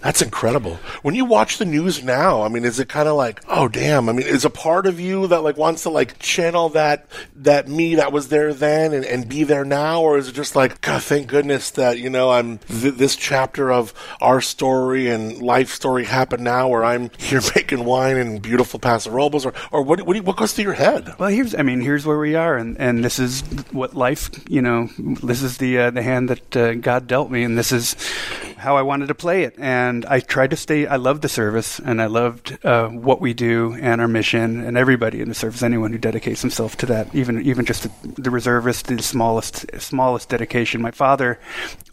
[0.06, 0.76] That's incredible.
[1.02, 4.08] When you watch the news now, I mean, is it kind of like, oh damn?
[4.08, 7.68] I mean, is a part of you that like wants to like channel that that
[7.68, 10.80] me that was there then and, and be there now, or is it just like,
[10.82, 15.72] God, thank goodness that you know I'm th- this chapter of our story and life
[15.72, 20.04] story happened now, where I'm here making wine in beautiful Paso Robles, or or what
[20.04, 21.16] what, you- what goes through your head?
[21.18, 23.42] Well, here's I mean, here's where we are, and, and this is
[23.72, 24.88] what life, you know,
[25.24, 27.96] this is the uh, the hand that uh, God dealt me, and this is
[28.58, 29.56] how I wanted to play it.
[29.60, 30.88] And I tried to stay.
[30.88, 34.78] I loved the service, and I loved uh, what we do and our mission, and
[34.78, 35.62] everybody in the service.
[35.62, 40.30] Anyone who dedicates himself to that, even even just the, the reservist, the smallest smallest
[40.30, 40.82] dedication.
[40.82, 41.40] My father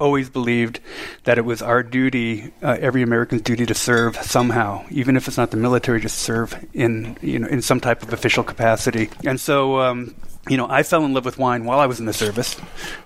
[0.01, 0.81] always believed
[1.25, 5.37] that it was our duty, uh, every American's duty, to serve somehow, even if it's
[5.37, 9.11] not the military, just serve in you know in some type of official capacity.
[9.25, 9.81] And so.
[9.81, 10.15] Um,
[10.49, 12.57] you know, I fell in love with wine while I was in the service.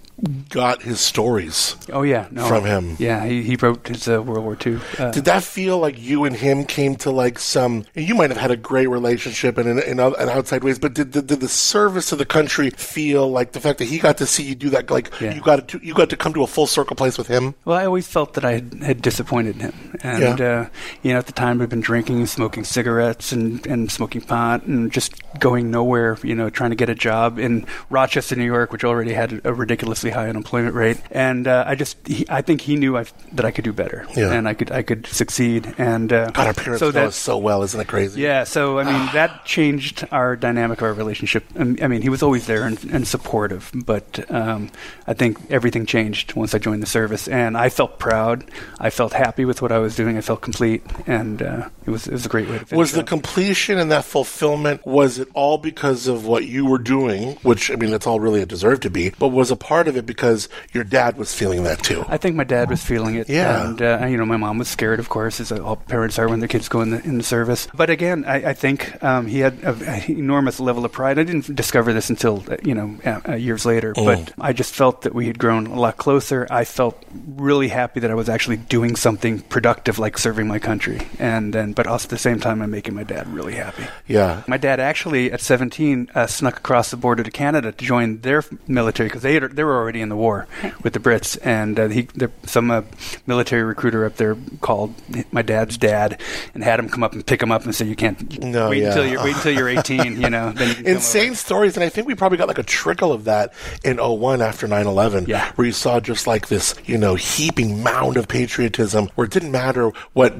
[0.48, 1.76] got his stories.
[1.92, 2.46] Oh yeah, no.
[2.46, 2.96] From him.
[2.98, 4.78] Yeah, he, he wrote his uh, World War II.
[4.98, 7.85] Uh, Did that feel like you and him came to like some?
[7.96, 10.94] And you might have had a great relationship in in, in, in outside ways, but
[10.94, 14.18] did, did, did the service to the country feel like the fact that he got
[14.18, 14.90] to see you do that?
[14.90, 15.35] Like Yeah.
[15.35, 17.54] you got to you got to come to a full circle place with him.
[17.64, 20.46] Well, I always felt that I had, had disappointed him, and Yeah.
[20.61, 20.68] uh,
[21.02, 24.64] you know, at the time I'd been drinking, and smoking cigarettes, and, and smoking pot,
[24.64, 26.16] and just going nowhere.
[26.22, 29.52] You know, trying to get a job in Rochester, New York, which already had a
[29.52, 33.44] ridiculously high unemployment rate, and uh, I just, he, I think he knew I, that
[33.44, 34.33] I could do better, Yeah.
[34.33, 37.37] and I could, I could succeed, and uh, God, our parents so that, us so
[37.38, 38.20] well, isn't it crazy?
[38.20, 41.44] yeah, so I mean that changed our dynamic of our relationship.
[41.59, 44.70] I mean, he was always there and, and supportive, but um,
[45.07, 48.44] I think everything changed once I joined the service, and I felt proud.
[48.79, 50.16] I felt happy with what I was doing.
[50.16, 52.79] I felt complete, and uh, it was it was a great way to finish.
[52.79, 53.07] Was the up.
[53.07, 57.77] completion and that fulfillment was it all because of what you were doing, which I
[57.77, 60.48] mean that's all really it deserved to be, but was a part of it because
[60.72, 62.04] your dad was feeling that too?
[62.08, 63.28] I think my dad was feeling it.
[63.28, 63.68] Yeah.
[63.68, 66.40] And, uh, you know, my mom was scared, of course, as all parents are when
[66.40, 67.68] their kids go in the, in the service.
[67.74, 71.18] But again, I, I think um, he had an enormous level of pride.
[71.18, 73.92] I didn't discover this until, uh, you know, uh, years later.
[73.94, 74.04] Mm.
[74.04, 76.46] But I just felt that we had grown a lot closer.
[76.50, 77.02] I felt
[77.36, 81.00] really happy that I was actually doing something productive like serving my country.
[81.18, 83.84] And then, but also at the same time, I'm making my dad really happy.
[84.06, 84.42] Yeah.
[84.46, 88.42] My dad actually, at 17, uh, snuck across the border to Canada to join their
[88.66, 90.46] military because they had, they were already in the war
[90.83, 92.83] with the Brits, and uh, he there, some uh,
[93.26, 94.94] military recruiter up there called
[95.33, 96.20] my dad's dad
[96.55, 98.83] and had him come up and pick him up and say, "You can't No, wait
[98.83, 98.88] yeah.
[98.88, 101.88] until you're wait until you're 18, you know." Then you Insane over." stories, and I
[101.88, 103.52] think we probably got like a trickle of that
[103.85, 105.52] in 01 after 9 11, Yeah.
[105.57, 109.50] where you saw just like this, you know, heaping mound of patriotism where it didn't
[109.52, 110.35] matter what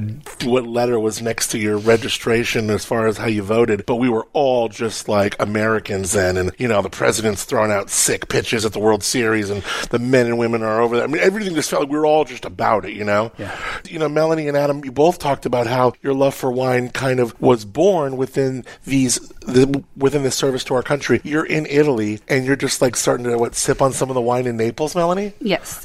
[0.45, 4.09] what letter was next to your registration as far as how you voted, but we
[4.09, 8.65] were all just like Americans then, and you know, the president's throwing out sick pitches
[8.65, 11.05] at the World Series, and the men and women are over there.
[11.05, 13.33] I mean, everything just felt like we were all just about it, you know?
[13.39, 13.59] Yeah.
[13.89, 17.21] You know, Melanie and Adam, you both talked about how your love for wine kind
[17.21, 21.21] of was born within these the, within the service to our country.
[21.25, 24.21] You're in Italy and you're just like starting to what sip on some of the
[24.21, 25.33] wine in Naples, Melanie.
[25.41, 25.85] Yes.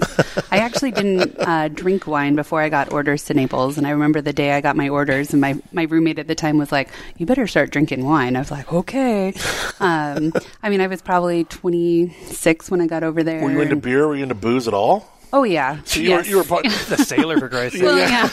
[0.52, 3.78] I actually didn't uh, drink wine before I got orders to Naples.
[3.78, 6.36] And I remember the day I got my orders, and my, my roommate at the
[6.36, 8.36] time was like, You better start drinking wine.
[8.36, 9.34] I was like, Okay.
[9.80, 10.34] Um,
[10.64, 13.37] I mean, I was probably 26 when I got over there.
[13.42, 14.08] Were you into and- beer?
[14.08, 15.10] Were you into booze at all?
[15.34, 15.80] Oh, yeah.
[15.84, 16.24] So you yes.
[16.26, 17.86] were you were part, the sailor for Christ's sake.
[17.86, 18.30] Well, yeah.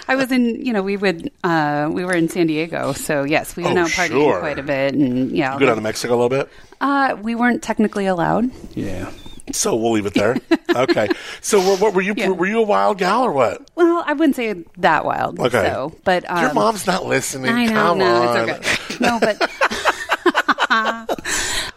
[0.08, 3.56] I was in, you know, we would, uh, we were in San Diego, so yes,
[3.56, 4.38] we went Oh, out partying sure.
[4.40, 6.48] quite a bit, and yeah, you go down to Mexico a little bit.
[6.80, 8.50] uh, we weren't technically allowed.
[8.74, 9.10] Yeah.
[9.52, 10.36] So we'll leave it there.
[10.74, 11.08] okay.
[11.40, 12.14] So what, what were you?
[12.16, 12.30] Yeah.
[12.30, 13.70] Were you a wild gal or what?
[13.76, 15.38] Well, I wouldn't say that wild.
[15.38, 15.62] Okay.
[15.68, 17.50] So, but um, Your mom's not listening.
[17.52, 18.48] I know, Come no, on.
[18.48, 18.96] it's okay.
[19.00, 19.50] No, but.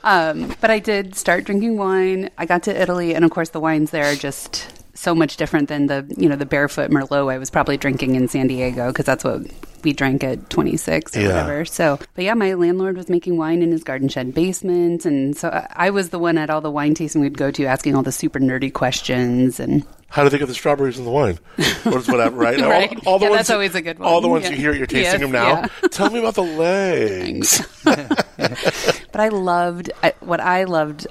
[0.09, 2.29] Um, but I did start drinking wine.
[2.37, 5.69] I got to Italy, and of course, the wines there are just so much different
[5.69, 9.05] than the you know the barefoot Merlot I was probably drinking in San Diego because
[9.05, 9.41] that's what
[9.83, 11.27] we drank at 26 or Yeah.
[11.27, 11.63] whatever.
[11.63, 15.47] So, but yeah, my landlord was making wine in his garden shed basement, and so
[15.49, 18.03] I- I was the one at all the wine tasting we'd go to, asking all
[18.03, 19.85] the super nerdy questions and.
[20.09, 21.37] How do they get the strawberries in the wine?
[21.85, 22.59] Or whatever, right?
[22.61, 22.91] Right.
[23.05, 24.07] All, all the Yeah, ones that's always a good one.
[24.07, 24.51] All the ones Yeah.
[24.51, 25.47] you hear, you're tasting Yes, them now.
[25.61, 25.67] yeah.
[25.91, 27.61] Tell me about the legs.
[27.83, 31.05] but I loved I, what I loved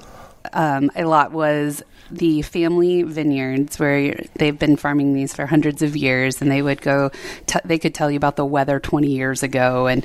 [0.53, 5.97] um, a lot was the family vineyards where they've been farming these for hundreds of
[5.97, 7.11] years and they would go
[7.47, 10.05] t- they could tell you about the weather 20 years ago and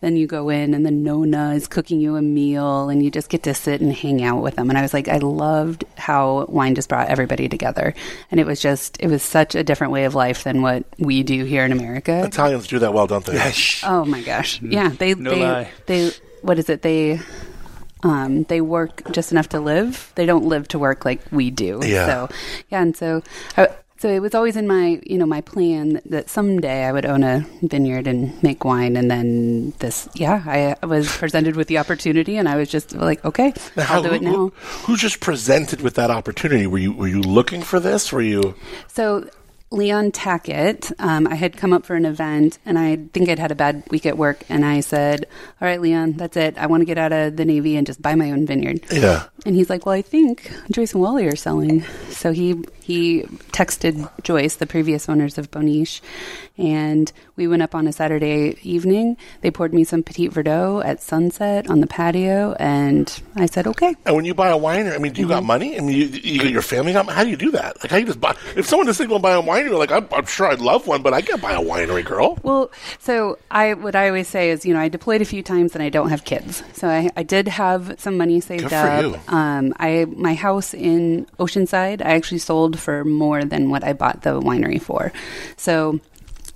[0.00, 3.28] then you go in and the nona is cooking you a meal and you just
[3.28, 6.46] get to sit and hang out with them and i was like i loved how
[6.46, 7.94] wine just brought everybody together
[8.30, 11.22] and it was just it was such a different way of life than what we
[11.22, 13.52] do here in america Italians do that well, don't they?
[13.84, 14.56] Oh my gosh.
[14.58, 14.72] Mm-hmm.
[14.72, 15.70] Yeah, they No they lie.
[15.86, 16.10] they
[16.40, 16.82] what is it?
[16.82, 17.20] They
[18.02, 20.12] um they work just enough to live.
[20.14, 21.80] They don't live to work like we do.
[21.82, 22.06] Yeah.
[22.06, 22.34] So
[22.70, 23.22] yeah, and so
[23.56, 27.06] I, so it was always in my you know my plan that someday I would
[27.06, 30.42] own a vineyard and make wine, and then this yeah
[30.82, 34.08] I was presented with the opportunity, and I was just like okay Now, I'll do
[34.08, 34.32] who, it now.
[34.32, 34.52] Who,
[34.86, 36.66] who just presented with that opportunity?
[36.66, 38.12] Were you were you looking for this?
[38.12, 38.56] Were you?
[38.88, 39.28] So
[39.72, 43.50] Leon Tackett, um, I had come up for an event, and I think I'd had
[43.50, 45.26] a bad week at work, and I said,
[45.60, 46.58] "All right, Leon, that's it.
[46.58, 49.24] I want to get out of the Navy and just buy my own vineyard." Yeah.
[49.46, 54.10] And he's like, "Well, I think Joyce and Wally are selling." So he he texted
[54.22, 56.02] Joyce, the previous owners of Bon Niche,
[56.58, 59.16] and we went up on a Saturday evening.
[59.40, 63.94] They poured me some Petit Verdot at sunset on the patio, and I said, okay.
[64.04, 65.34] And when you buy a winery, I mean, do you Mm-hmm.
[65.34, 65.76] got money?
[65.78, 67.08] I mean, you, you got your family got.
[67.08, 67.76] How do you do that?
[67.82, 68.36] Like, how you just buy?
[68.56, 71.00] If someone just thinks about buying a winery, like, I'm, I'm sure I'd love one,
[71.02, 72.38] but I can't buy a winery, girl.
[72.42, 75.74] Well, so I what I always say is, you know, I deployed a few times
[75.74, 79.32] and I don't have kids, so I, I did have some money saved up.
[79.32, 84.22] Um, I my house in Oceanside, I actually sold for more than what I bought
[84.22, 85.12] the winery for,
[85.56, 86.00] so.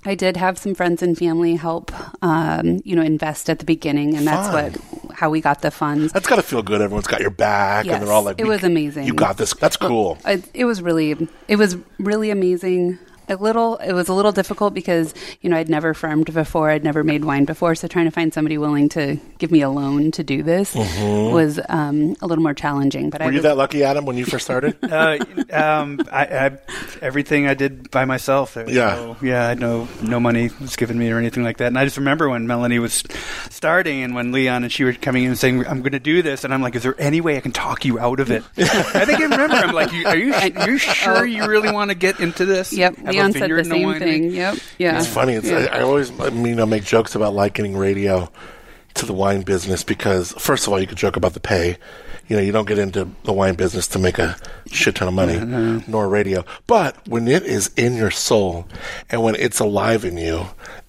[0.08, 1.90] I did have some friends and family help,
[2.22, 4.76] um, you know, invest at the beginning, and that's what
[5.12, 6.12] how we got the funds.
[6.12, 6.80] That's got to feel good.
[6.80, 9.04] Everyone's got your back, and they're all like, it was amazing.
[9.08, 9.52] You got this.
[9.54, 10.16] That's cool.
[10.24, 13.00] It, it was really, it was really amazing.
[13.28, 16.84] A little, it was a little difficult because you know I'd never farmed before, I'd
[16.84, 20.10] never made wine before, so trying to find somebody willing to give me a loan
[20.12, 23.10] to do this was um, a little more challenging.
[23.10, 23.28] But I Mm-hmm.
[23.28, 24.76] Were you was, that lucky, Adam, when you first started?
[24.84, 25.18] uh,
[25.52, 26.58] um, I, I,
[27.02, 28.54] everything I did by myself.
[28.54, 28.94] There was Yeah.
[28.94, 29.54] no, yeah.
[29.54, 31.66] No, no money was given me or anything like that.
[31.66, 33.02] And I just remember when Melanie was
[33.50, 36.22] starting and when Leon and she were coming in and saying, "I'm going to do
[36.22, 38.44] this," and I'm like, "Is there any way I can talk you out of it?"
[38.56, 39.56] I think I remember.
[39.56, 42.96] I'm like, "Are you, are you sure you really want to get into this?" yep,
[42.96, 44.30] Have a Leon said the same winery?" thing.
[44.30, 45.34] Yep, yeah, It's funny.
[45.34, 48.30] It's, I, I always, I mean, you know, make jokes about likening radio
[48.94, 51.76] to the wine business because, first of all, you could joke about the pay.
[52.28, 54.36] You know, you don't get into the wine business to make a
[54.66, 55.38] shit ton of money,
[55.86, 56.44] nor radio.
[56.66, 58.66] But when it is in your soul
[59.10, 60.46] and when it's alive in you,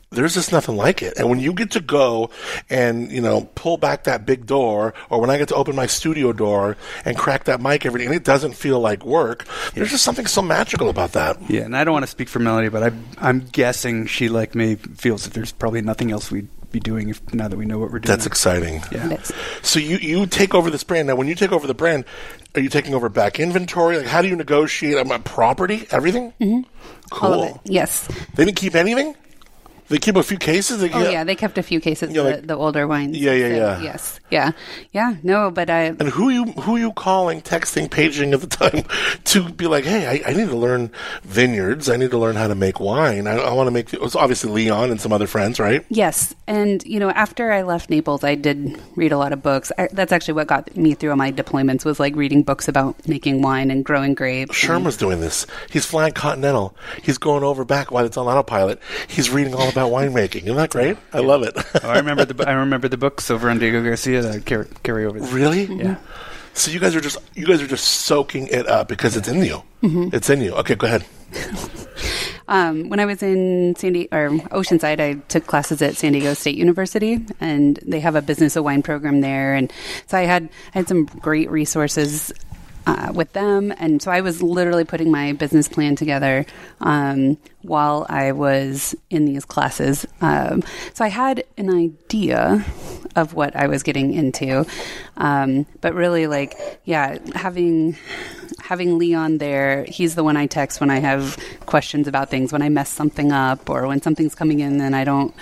[0.10, 1.18] there's just nothing like it.
[1.18, 2.30] And when you get to go
[2.70, 5.86] and, you know, pull back that big door, or when I get to open my
[5.86, 9.90] studio door and crack that mic every day, and it doesn't feel like work, there's
[9.90, 11.38] just something so magical about that.
[11.50, 14.56] Yeah, and I don't want to speak for Melanie, but I, I'm guessing she, like
[14.56, 17.78] me, feels that there's probably nothing else we'd be doing if, now that we know
[17.78, 18.16] what we're doing.
[18.16, 18.82] That's exciting.
[18.92, 19.12] Yeah.
[19.12, 19.32] It is.
[19.62, 21.08] So you, you take over this brand.
[21.08, 22.06] Now, when you take over the brand,
[22.56, 23.98] are you taking over back inventory?
[23.98, 26.34] Like, how do you negotiate um, property, everything?
[26.40, 26.62] Mm-hmm.
[27.10, 27.34] Cool.
[27.34, 27.62] all of it.
[27.66, 28.08] Yes.
[28.36, 29.16] They didn't keep anything.
[29.90, 30.80] They keep a few cases.
[30.80, 33.18] They, Oh yeah, they kept a few cases, Yeah, the, like- the older wines.
[33.18, 33.82] Yeah, yeah, So, yeah.
[33.82, 34.52] Yes, yeah,
[34.92, 35.16] yeah.
[35.24, 38.84] No, but I And who you who you calling, texting, paging at the time
[39.26, 40.92] to be like, hey, I, I need to learn
[41.24, 41.90] vineyards.
[41.90, 43.28] I need to learn how to make wine.
[43.28, 43.94] I, I want to make.
[43.94, 45.86] It was obviously Leon and some other friends, right?
[45.90, 49.72] Yes, and you know, after I left Naples, I did read a lot of books.
[49.78, 53.42] I, that's actually what got me through my deployments was like reading books about making
[53.42, 54.56] wine and growing grapes.
[54.58, 55.46] Sherm and- was doing this.
[55.70, 56.76] He's flying Continental.
[57.04, 58.82] He's going over back while it's on autopilot.
[59.08, 60.44] He's reading all about winemaking.
[60.44, 60.98] Isn't that great?
[61.14, 61.56] I love it.
[61.84, 64.40] Oh, I remember the bu- I remember the books over on Diego Garcia that I
[64.40, 65.20] carry, carry over.
[65.20, 65.34] There.
[65.34, 65.66] really?
[65.66, 65.98] Yeah.
[66.54, 69.44] So you guys are just you guys are just soaking it up because it's in
[69.44, 69.62] you.
[69.84, 70.10] Mm-hmm.
[70.16, 70.54] It's in you.
[70.56, 71.06] Okay, go ahead.
[72.50, 76.34] Um, when I was in San Di- or Oceanside, I took classes at San Diego
[76.34, 79.54] State University, and they have a business of wine program there.
[79.54, 79.70] And
[80.08, 82.32] so I had I had some great resources
[82.88, 86.46] uh, with them, and so I was literally putting my business plan together
[86.80, 90.06] um, while I was in these classes.
[90.22, 90.64] Um,
[90.94, 92.66] so I had an idea
[93.16, 94.66] of what I was getting into,
[95.18, 97.98] um, but really, like, yeah, having
[98.68, 102.62] having Leon there, he's the one I text when I have questions about things, when
[102.62, 105.34] I mess something up, or when something's coming in and I don't,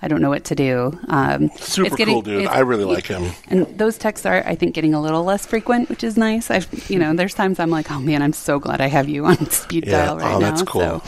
[0.00, 0.96] I don't know what to do.
[1.08, 2.46] Um, Super it's getting- cool dude.
[2.46, 3.32] I really like him.
[3.48, 6.50] And those texts are, I think, getting a little less frequent, which is nice.
[6.52, 9.26] I've, you know, there's times I'm like, oh man, I'm so glad I have you
[9.26, 10.04] on speed Yeah.
[10.06, 10.50] dial right Oh, now.
[10.50, 10.80] that's cool.
[11.00, 11.02] So,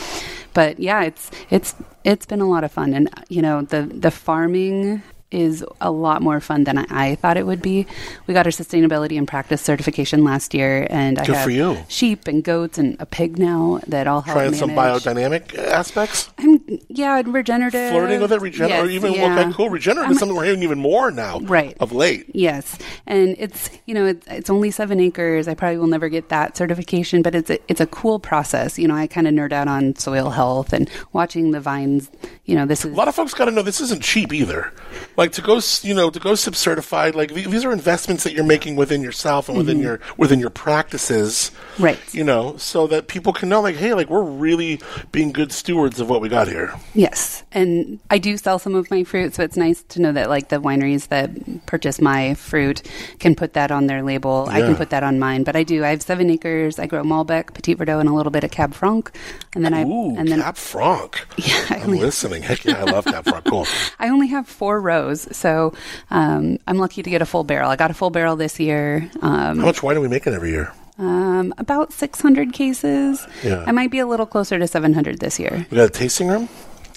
[0.55, 4.11] but yeah, it's it's it's been a lot of fun, and you know, the the
[4.11, 7.87] farming is a lot more fun than I, I thought it would be.
[8.27, 11.79] We got our sustainability and practice certification last year, and I have for you.
[11.89, 16.31] sheep and goats and a pig now that all help Trying some biodynamic aspects.
[16.39, 17.93] I'm yeah, regenerative.
[17.93, 19.39] Flirting with it, regenerate, Yes, or even yeah.
[19.41, 19.71] okay, cool.
[19.71, 21.77] Regenerative I'm- is something we're hearing even more now, Right.
[21.81, 22.27] Of late.
[22.35, 22.77] Yes,
[23.07, 25.47] and it's you know it's, it's only seven acres.
[25.47, 28.79] I probably will never get that certification, but it's a, it's a cool process.
[28.79, 32.11] You know, I kind of nerd out on soil health and watching the vines.
[32.47, 34.73] You know, this is A lot of folks got to know this isn't cheap either.
[35.21, 37.15] Like to go, you know, to go sub certified.
[37.15, 41.51] Like these are investments that you're making within yourself and within your within your practices,
[41.81, 41.85] Mm-hmm.
[41.85, 42.15] Right.
[42.15, 44.81] You know, so that people can know, like, hey, like we're really
[45.13, 46.75] being good stewards of what we got here.
[46.95, 50.29] yes, and I do sell some of my fruit, so it's nice to know that
[50.29, 51.31] like the wineries that
[51.67, 52.83] purchase my fruit
[53.19, 54.47] can put that on their label.
[54.51, 55.85] I can put that on mine, but I do.
[55.85, 56.79] I have seven acres.
[56.79, 59.11] I grow Malbec, Petit Verdot, and a little bit of Cab Franc,
[59.55, 61.27] and then I Ooh, and then Cab Franc.
[61.39, 62.43] Yeah, I I'm listening.
[62.43, 63.45] Heck yeah, I love Cab Franc.
[63.47, 63.67] Cool.
[63.99, 65.73] I only have four rows, so
[66.11, 67.71] um, I'm lucky to get a full barrel.
[67.71, 69.11] I got a full barrel this year.
[69.23, 70.73] Um, How much wine are we making every year?
[70.99, 73.27] um, about 600 cases.
[73.43, 73.65] Yeah.
[73.67, 75.67] I might be a little closer to 700 this year.
[75.71, 76.49] We got a tasting room.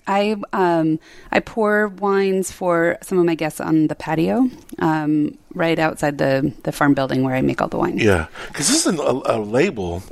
[0.05, 0.99] I um,
[1.31, 4.49] I pour wines for some of my guests on the patio,
[4.79, 7.97] um, right outside the the farm building where I make all the wine.
[7.97, 10.03] Yeah, because this is a, a label.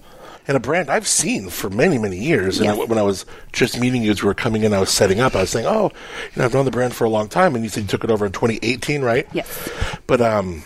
[0.48, 2.60] And a brand I've seen for many, many years.
[2.60, 2.88] And Yes.
[2.90, 5.36] when I was just meeting you as we were coming in, I was setting up.
[5.36, 5.92] I was saying, "Oh,
[6.36, 8.04] you know, I've known the brand for a long time." And you said you took
[8.04, 9.28] it over in 2018, right?
[9.34, 9.70] Yes.
[10.08, 10.64] But um,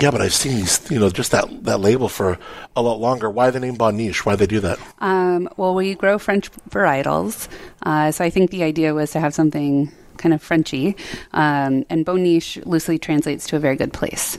[0.00, 2.38] yeah, but I've seen these, you know, just that that label for
[2.76, 3.30] a lot longer.
[3.30, 4.26] Why the name Bon Niche?
[4.26, 4.78] Why they do that?
[4.98, 7.48] Um, well, we grow French varietals,
[7.82, 9.92] uh, so I think the idea was to have something
[10.22, 10.96] kind of Frenchy,
[11.32, 14.38] um, and Bon Niche loosely translates to a very good place.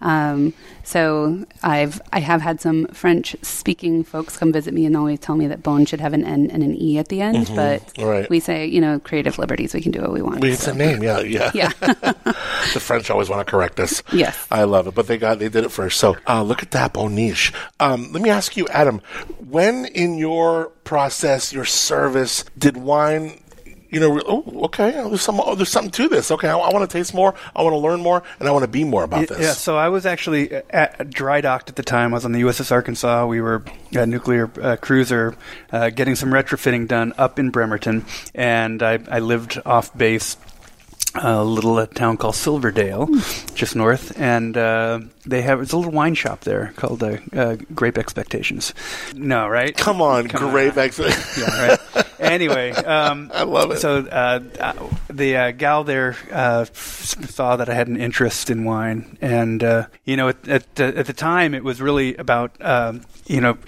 [0.00, 0.52] Um,
[0.84, 5.34] so I've I have had some French speaking folks come visit me and always tell
[5.34, 8.28] me that Bon should have an N and an E at the end, but Right.
[8.28, 10.44] we say you know creative liberties, we can do what we want.
[10.44, 11.50] It's so- a name, yeah, yeah.
[11.54, 11.70] Yeah.
[11.80, 14.02] the French always want to correct us.
[14.12, 14.46] Yes.
[14.50, 15.98] I love it, but they got they did it first.
[15.98, 17.52] So uh, look at that Bon Niche.
[17.80, 19.00] Um, let me ask you, Adam,
[19.38, 23.40] when in your process, your service, did wine?
[23.94, 24.94] You know, oh, okay.
[24.96, 25.40] oh, There's some.
[25.40, 26.30] Oh, there's something to this.
[26.30, 27.34] Okay, I, want to taste more.
[27.54, 29.38] I want to learn more, and I want to be more about this.
[29.38, 32.12] Yeah, so I was actually at, at dry docked at the time.
[32.12, 33.26] I was on the USS Arkansas.
[33.26, 35.36] We were a nuclear uh, cruiser
[35.70, 40.36] uh, getting some retrofitting done up in Bremerton, and I, I lived off base.
[41.16, 43.06] A little uh, town called Silverdale,
[43.54, 47.56] just north, and uh, they have it's a little wine shop there called uh, uh,
[47.74, 48.74] Grape Expectations.
[49.14, 49.76] No, right?
[49.76, 50.72] Come on, Come great.
[50.72, 50.78] on.
[50.78, 50.98] ex-
[51.38, 51.80] yeah, right.
[52.20, 53.80] Anyway, um, I love it.
[53.80, 54.72] So uh, uh,
[55.10, 59.86] the uh, gal there uh, saw that I had an interest in wine, and uh,
[60.04, 63.58] you know, at at, the- at the time, it was really about um, you know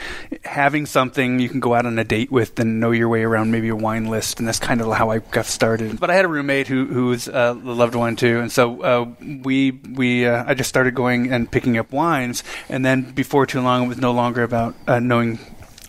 [0.45, 3.51] having something you can go out on a date with and know your way around
[3.51, 6.01] maybe a wine list, and that's kind of how I got started.
[6.01, 9.07] But I had a roommate who who was uh, loved wine too, and so uh,
[9.43, 13.61] we we uh, I just started going and picking up wines, and then before too
[13.61, 15.39] long, it was no longer about uh, knowing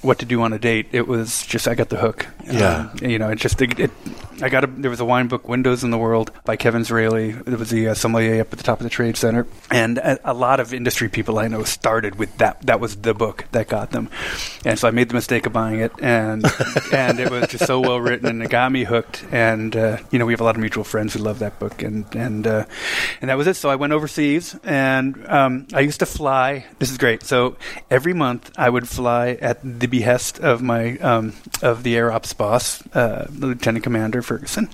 [0.02, 0.88] what to do on a date.
[0.92, 2.28] It was just I got the hook.
[2.46, 2.90] Yeah.
[2.92, 3.92] Um, you know, it just it, it,
[4.42, 7.48] I got a there was a wine book, Windows on the World by Kevin Zraly.
[7.48, 10.32] It was the uh, sommelier up at the top of the trade center, and a,
[10.32, 12.62] a lot of industry people I know started with that.
[12.62, 14.10] That was the book that got them,
[14.64, 16.46] and so I made the mistake of buying it, and
[16.94, 19.26] and it was just so well written, and it got me hooked.
[19.32, 21.82] And uh, you know, we have a lot of mutual friends who love that book,
[21.82, 22.66] and and uh,
[23.22, 23.56] and that was it.
[23.56, 26.66] So I went overseas, and um, I used to fly.
[26.80, 27.24] This is great.
[27.24, 27.58] So
[27.90, 31.34] every month I would fly at the behest of my um,
[31.64, 34.70] of the air ops boss, uh, Lieutenant Commander Ferguson,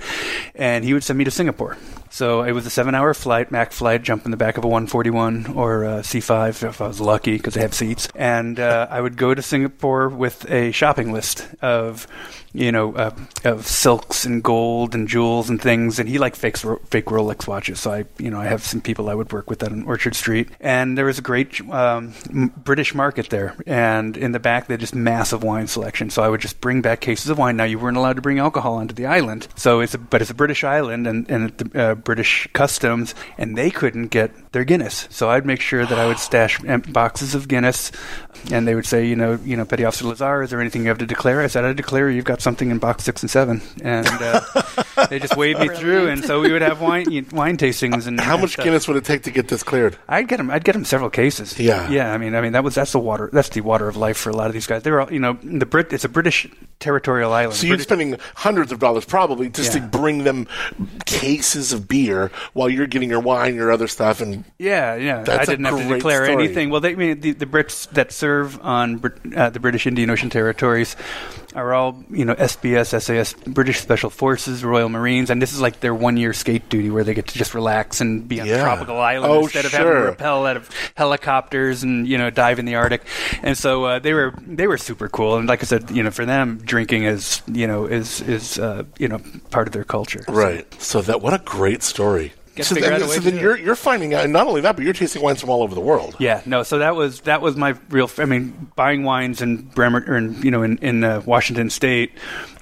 [0.53, 1.77] and he would send me to Singapore.
[2.13, 5.47] So it was a seven-hour flight, MAC flight, jump in the back of a 141
[5.55, 9.17] or a C5 if I was lucky because they have seats, and uh, I would
[9.17, 12.05] go to Singapore with a shopping list of,
[12.53, 13.15] you know, uh,
[13.45, 17.79] of silks and gold and jewels and things, and he liked fake fake Rolex watches.
[17.79, 20.49] So I, you know, I have some people I would work with on Orchard Street,
[20.59, 22.13] and there was a great um,
[22.57, 26.09] British market there, and in the back they just massive wine selection.
[26.09, 27.57] So I would just bring back cases of wine.
[27.57, 30.31] Now you weren't allowed to bring alcohol onto the island, so it's a but it's
[30.31, 35.07] a British island and and the uh, British customs, and they couldn't get their Guinness.
[35.09, 37.91] So I'd make sure that I would stash boxes of Guinness,
[38.51, 40.89] and they would say, you know, you know, Petty Officer LaZarre, is there anything you
[40.89, 41.41] have to declare?
[41.41, 44.41] I said, I declare you've got something in box six and seven, and uh,
[45.09, 48.33] they just waved me through, and so we would have wine wine tastings and How
[48.33, 48.63] and much stuff.
[48.63, 49.97] Guinness would it take to get this cleared?
[50.07, 50.49] I'd get them.
[50.49, 51.59] I'd get them several cases.
[51.59, 51.89] Yeah.
[51.89, 52.13] yeah.
[52.13, 53.29] I mean, I mean that was that's the water.
[53.33, 54.83] That's the water of life for a lot of these guys.
[54.83, 55.91] They're all, you know, the Brit.
[55.91, 56.47] It's a British
[56.79, 57.55] territorial island.
[57.55, 60.47] So you're British- spending hundreds of dollars probably just to bring them
[61.05, 65.23] cases of beer while you're getting your wine, your other stuff, and Yeah, yeah.
[65.23, 66.43] That's I didn't have to declare story.
[66.43, 66.69] anything.
[66.69, 69.01] Well, they I mean the, the Brits that serve on
[69.35, 70.95] uh, the British Indian Ocean territories
[71.55, 75.79] are all you know SBS, SAS, British Special Forces, Royal Marines, and this is like
[75.81, 78.55] their one year skate duty where they get to just relax and be on Yeah.
[78.55, 80.01] a tropical island Oh, instead of having sure.
[80.01, 83.01] to rappel out of helicopters and you know dive in the Arctic.
[83.43, 85.35] And so uh, they were they were super cool.
[85.37, 88.83] And like I said, you know, for them, drinking is you know is is uh,
[88.97, 89.19] you know
[89.51, 90.23] part of their culture.
[90.29, 90.65] right.
[90.81, 92.33] So that what a great story.
[92.55, 94.61] Gotta So, then, out a way so then you're you're finding out, and not only
[94.61, 96.15] that, but you're tasting wines from all over the world.
[96.19, 96.61] Yeah, no.
[96.61, 98.09] So that was that was my real.
[98.19, 102.11] I mean, buying wines in Bremer, or in, you know, in in uh, Washington State,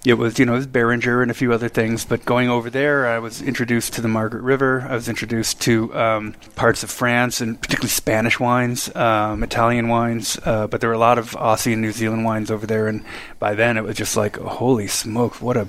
[0.06, 2.06] it was you know it was Beringer and a few other things.
[2.06, 4.86] But going over there, I was introduced to the Margaret River.
[4.88, 10.40] I was introduced to um, parts of France and particularly Spanish wines, um, Italian wines.
[10.46, 12.88] Uh, but there were a lot of Aussie and New Zealand wines over there.
[12.88, 13.04] And
[13.40, 15.68] by then, it was just like, holy smokes, what a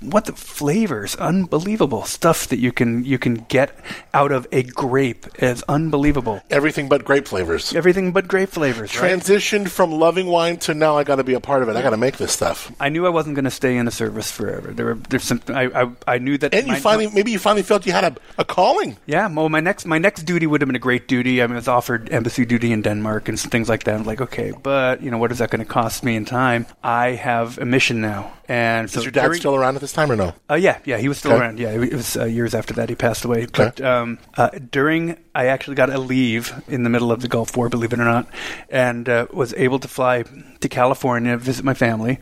[0.00, 3.70] what the flavors unbelievable stuff that you can you can get
[4.14, 7.74] out of a grape is unbelievable Everything but grape flavors.
[7.74, 8.96] everything but grape flavors.
[8.98, 9.12] right?
[9.12, 11.76] Transitioned from loving wine to now I got to be a part of it.
[11.76, 12.72] I got to make this stuff.
[12.80, 14.72] I knew I wasn't going to stay in the service forever.
[14.72, 16.54] There were there's some I I, I knew that.
[16.54, 18.96] And you finally, maybe you finally felt you had a, a calling.
[19.06, 19.28] yeah.
[19.28, 21.42] Well, my next my next duty would have been a great duty.
[21.42, 23.94] I mean, I was offered embassy duty in Denmark and some things like that.
[23.94, 26.66] I'm like, okay, but you know, what is that going to cost me in time?
[26.82, 30.10] I have a mission now, And so Is your dad still around at this time
[30.10, 30.34] or no?
[30.50, 31.40] Uh, yeah, yeah, he was still Okay.
[31.40, 31.58] around.
[31.58, 33.46] Yeah, it was uh, years after that he passed away.
[33.46, 37.56] But um, uh, during, I actually got a leave in the middle of the Gulf
[37.56, 38.26] War, believe it or not,
[38.68, 40.24] and uh, was able to fly
[40.60, 42.18] to California visit my family.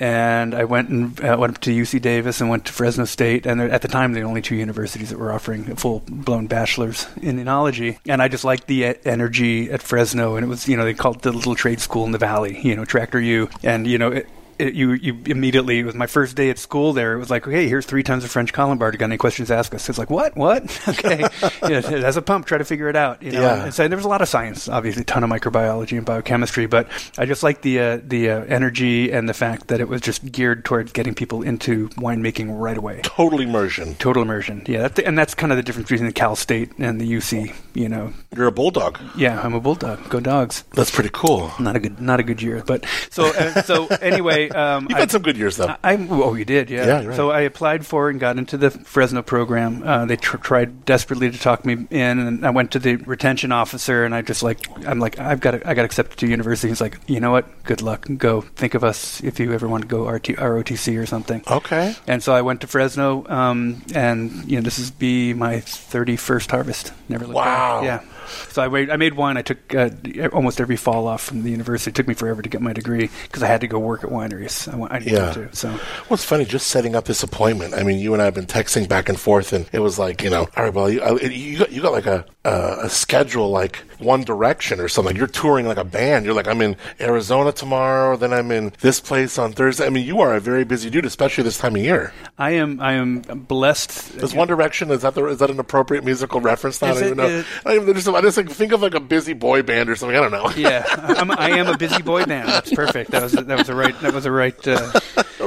[0.00, 3.46] And I went and uh, went up to UC Davis and went to Fresno State,
[3.46, 7.36] and at the time, the only two universities that were offering a full-blown bachelor's in
[7.38, 7.98] enology.
[8.06, 10.94] And I just liked the e- energy at Fresno, and it was, you know, they
[10.94, 13.98] called it the little trade school in the valley, you know, Tractor U, and you
[13.98, 14.28] know, it,
[14.58, 17.14] it, you you immediately it was my first day at school there.
[17.14, 18.94] It was like, okay, here's three tons of French Colombard.
[18.94, 19.50] You got any questions?
[19.50, 19.88] Ask us.
[19.88, 20.64] It's like, what, what?
[20.98, 21.20] Okay,
[21.62, 23.22] yeah, as a pump, try to figure it out.
[23.22, 23.64] You know, Yeah.
[23.64, 26.66] and so there was a lot of science, obviously, a ton of microbiology and biochemistry,
[26.66, 30.00] but I just like the uh, the uh, energy and the fact that it was
[30.00, 33.00] just geared towards getting people into winemaking right away.
[33.04, 33.94] Total immersion.
[33.96, 37.00] Total immersion, yeah, that's, and that's kind of the difference between the Cal State and
[37.00, 37.54] the UC.
[37.74, 38.98] You know, You're a bulldog.
[39.16, 40.08] yeah, I'm a bulldog.
[40.08, 40.64] Go dogs.
[40.74, 41.52] That's pretty cool.
[41.60, 44.47] Not a good, not a good year, but so uh, so anyway.
[44.54, 45.74] Um, You've I- had some good years though.
[45.84, 46.86] I, oh, you did, yeah.
[46.86, 47.16] Yeah, right.
[47.16, 49.82] So I applied for and got into the Fresno program.
[49.82, 53.52] Uh, they tr- tried desperately to talk me in, and I went to the retention
[53.52, 56.68] officer, and I just like, I'm like, I've got, to, I got accepted to university.
[56.68, 57.64] He's like, you know what?
[57.64, 58.06] Good luck.
[58.16, 58.40] Go.
[58.42, 61.42] Think of us if you ever want to go RT, ROTC or something.
[61.48, 61.94] okay.
[62.06, 66.50] And so I went to Fresno, um, and you know, this is be my 31st
[66.50, 66.92] harvest.
[67.08, 67.80] Never looked Wow.
[67.82, 67.84] back.
[68.04, 68.08] Yeah.
[68.50, 69.36] So I made, I made wine.
[69.36, 69.90] I took uh,
[70.32, 71.90] almost every fall off from the university.
[71.90, 74.10] It took me forever to get my degree because I had to go work at
[74.10, 74.68] wineries.
[74.68, 75.32] I, I needed Yeah.
[75.32, 75.54] to.
[75.56, 75.80] So Well,
[76.12, 77.74] it's funny just setting up this appointment.
[77.74, 80.22] I mean, you and I have been texting back and forth, and it was like,
[80.22, 83.50] you know, all right, well, you, you got you got like a uh, a schedule
[83.50, 85.14] like One Direction or something.
[85.16, 86.24] You're touring like a band.
[86.24, 89.84] You're like, I'm in Arizona tomorrow, then I'm in this place on Thursday.
[89.86, 92.12] I mean, you are a very busy dude, especially this time of year.
[92.38, 94.14] I am I am blessed.
[94.22, 96.82] Is One Direction is that the, is that an appropriate musical reference?
[96.82, 97.26] I don't it- even know.
[97.26, 99.90] is- I, don't even, just, I just like think of like a busy boy band
[99.90, 100.16] or something.
[100.16, 100.50] I don't know.
[100.56, 100.84] yeah,
[101.18, 102.48] I'm, I am a busy boy band.
[102.48, 103.10] That's perfect.
[103.10, 104.56] That was that was a right that was a right.
[104.66, 104.92] Uh,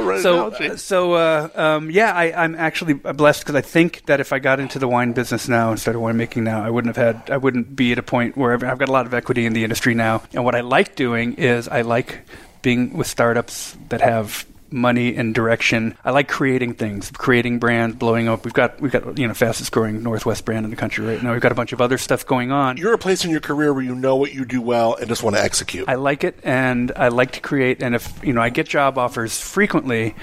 [0.05, 0.77] right so analogy.
[0.77, 4.59] so uh, um, yeah, I, I'm actually blessed because I think that if I got
[4.59, 7.75] into the wine business now instead of winemaking now, I wouldn't have had I wouldn't
[7.75, 9.93] be at a point where I've, I've got a lot of equity in the industry
[9.93, 10.23] now.
[10.33, 12.21] And what I like doing is I like
[12.61, 15.95] being with startups that have money and direction.
[16.03, 18.45] I like creating things, creating brands, blowing up.
[18.45, 21.34] We've got we've got you know fastest growing Northwest brand in the country right now.
[21.34, 22.78] We've got a bunch of other stuff going on.
[22.78, 25.24] You're a place in your career where you know what you do well and just
[25.24, 25.88] want to execute.
[25.88, 27.82] I like it, and I like to create.
[27.84, 30.15] And if you know, I get job offers frequently,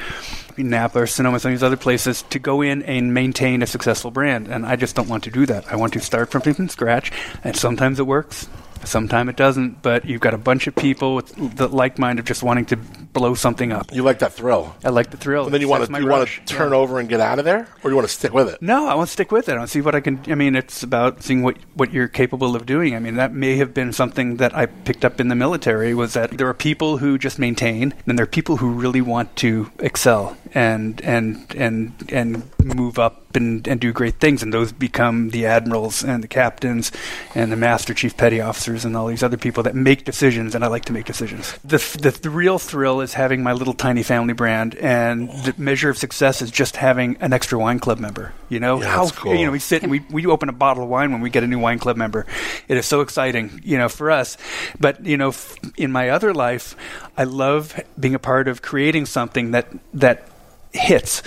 [0.57, 4.11] Napa or Sonoma, some of these other places, to go in and maintain a successful
[4.11, 4.49] brand.
[4.49, 5.71] And I just don't want to do that.
[5.71, 7.13] I want to start from from scratch,
[7.45, 8.49] and sometimes it works.
[8.85, 12.25] Sometimes it doesn't, but you've got a bunch of people with the like mind of
[12.25, 13.93] just wanting to blow something up.
[13.93, 14.75] you like that thrill.
[14.85, 15.45] I like the thrill.
[15.45, 16.79] And then you want to you want to turn Yeah.
[16.79, 18.61] over and get out of there, or you want to stick with it.
[18.63, 19.53] No, I want to stick with it.
[19.53, 20.21] I want to see what I can.
[20.29, 22.95] I mean, it's about seeing what what you're capable of doing.
[22.95, 25.95] I mean, that may have been something that I picked up in the military.
[25.95, 29.35] Was that there are people who just maintain, and there are people who really want
[29.37, 34.43] to excel and and and and move up and, and do great things.
[34.43, 36.91] And those become the admirals and the captains
[37.35, 40.55] and the master chief petty officers and all these other people that make decisions.
[40.55, 41.53] And I like to make decisions.
[41.65, 45.91] The the, the real thrill is having my little tiny family brand, and the measure
[45.91, 48.33] of success is just having an extra wine club member.
[48.49, 49.35] You know Yeah, how cool.
[49.35, 51.43] you know we sit and we, we open a bottle of wine when we get
[51.43, 52.27] a new wine club member.
[52.67, 54.37] It is so exciting, you know, for us.
[54.81, 56.75] But you know, f- in my other life,
[57.19, 60.29] I love being a part of creating something that that
[60.73, 61.23] hits.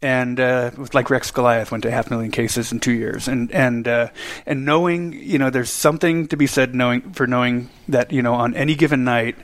[0.00, 3.50] And uh, like Rex Goliath went to half a million cases in two years, and
[3.52, 4.08] and uh,
[4.44, 8.34] and knowing, you know, there's something to be said knowing for knowing that you know
[8.34, 9.36] on any given night,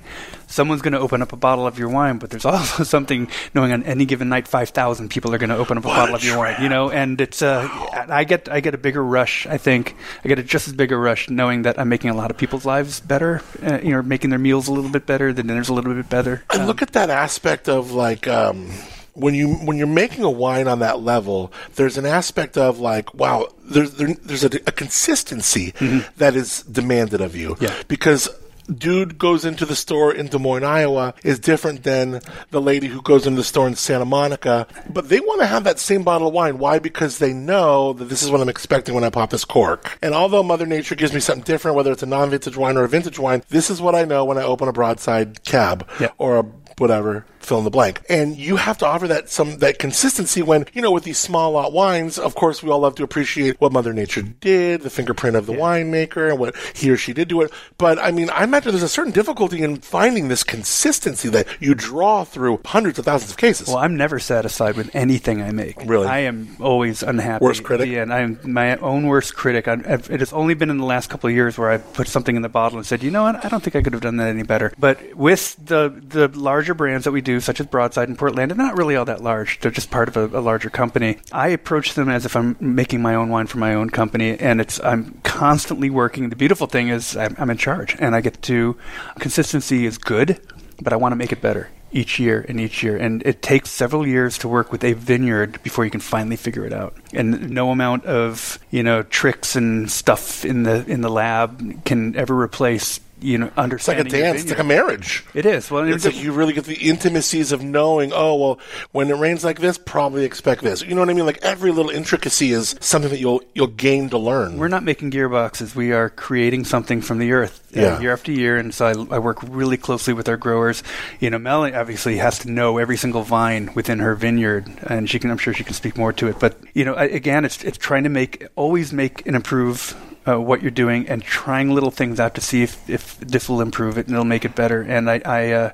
[0.51, 3.73] someone's going to open up a bottle of your wine, but there's also something knowing
[3.73, 6.25] on any given night, five thousand people are going to open up a bottle of
[6.25, 7.67] your wine, you know, and it's uh,
[8.09, 10.93] I get I get a bigger rush, I think I get a just as big
[10.93, 14.03] a rush knowing that I'm making a lot of people's lives better, uh, you know,
[14.03, 16.45] making their meals a little bit better, the dinners a little bit better.
[16.51, 18.71] And look at that aspect of like um,
[19.15, 21.53] when you when you're making a wine on that level.
[21.75, 25.75] There's an aspect of like, wow, there's there, there's a, a consistency
[26.17, 27.51] that is demanded of you.
[27.55, 27.65] Mm-hmm.
[27.65, 27.83] Yeah.
[27.89, 28.29] because.
[28.77, 33.03] Dude goes into the store in Des Moines, Iowa, is different than the lady who
[33.03, 34.67] goes into the store in Santa Monica.
[34.89, 36.59] But they want to have that same bottle of wine.
[36.59, 36.79] Why?
[36.79, 39.99] Because they know that this is what I'm expecting when I pop this cork.
[40.03, 42.89] And although Mother Nature gives me something different, whether it's a non-vintage wine or a
[42.89, 46.09] vintage wine, this is what I know when I open a broadside cab Yeah.
[46.19, 46.43] or a
[46.79, 50.67] whatever fill in the blank and you have to offer that some that consistency when
[50.73, 53.73] you know with these small lot wines of course we all love to appreciate what
[53.73, 57.41] mother nature did the fingerprint of the winemaker and what he or she did to
[57.41, 61.47] it but i mean i imagine there's a certain difficulty in finding this consistency that
[61.61, 65.51] you draw through hundreds of thousands of cases Well, I'm never satisfied with anything I
[65.53, 65.77] make.
[65.85, 66.07] Really?
[66.07, 67.45] I am always unhappy.
[67.45, 67.89] Worst critic?
[67.89, 69.69] Yeah, and I'm my own worst critic.
[69.69, 72.09] I, I've, it has only been in the last couple of years where I put
[72.09, 74.03] something in the bottle and said, you know what, I don't think I could have
[74.03, 74.73] done that any better.
[74.79, 78.59] But with the the larger brands that we do, such as Broadside and Portland, they're
[78.59, 79.61] not really all that large.
[79.61, 81.19] They're just part of a, a larger company.
[81.31, 84.61] I approach them as if I'm making my own wine for my own company, and
[84.61, 86.31] it's I'm constantly working.
[86.31, 88.77] The beautiful thing is I'm, I'm in charge, and I get to
[89.19, 90.41] consistency is good,
[90.81, 92.97] but I want to make it better each year and each year.
[92.97, 96.65] And it takes several years to work with a vineyard before you can finally figure
[96.65, 96.95] it out.
[97.13, 102.17] And no amount of, you know, tricks and stuff in the in the lab can
[102.17, 104.07] ever replace you know, understanding.
[104.07, 104.43] It's like a dance.
[104.43, 105.25] It's like a marriage.
[105.35, 105.71] It is.
[105.71, 108.61] Well, It's like you really get the intimacies of knowing, oh, well,
[108.93, 110.83] when it rains like this, probably expect this.
[110.83, 111.27] You know what I mean?
[111.27, 114.59] Like every little intricacy is something that you'll you'll gain to learn.
[114.59, 115.75] We're not making gearboxes.
[115.75, 118.57] We are creating something from the earth uh, year after year.
[118.57, 120.83] And so I, I work really closely with our growers.
[121.21, 125.19] You know, Melanie obviously has to know every single vine within her vineyard, and she
[125.19, 125.31] can.
[125.31, 126.39] I'm sure she can speak more to it.
[126.39, 129.95] But you know, I, again, it's it's trying to make always make and improve.
[130.31, 133.61] Uh, what you're doing and trying little things out to see if, if this will
[133.61, 134.83] improve it and it'll make it better.
[134.83, 135.71] And I, I uh,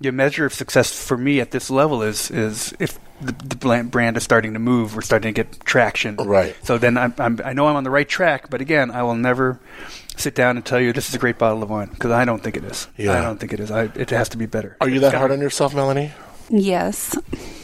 [0.00, 4.16] your measure of success for me at this level is is if the, the brand
[4.16, 6.16] is starting to move, we're starting to get traction.
[6.16, 6.56] Right.
[6.62, 9.14] So then I'm, I'm, I know I'm on the right track, but again, I will
[9.14, 9.60] never
[10.16, 12.42] sit down and tell you this is a great bottle of wine because I don't
[12.42, 12.88] think it is.
[12.96, 13.18] Yeah.
[13.18, 13.70] I don't think it is.
[13.70, 14.76] I, it has to be better.
[14.80, 16.12] Are you It's that hard on yourself, Melanie?
[16.50, 17.16] Yes.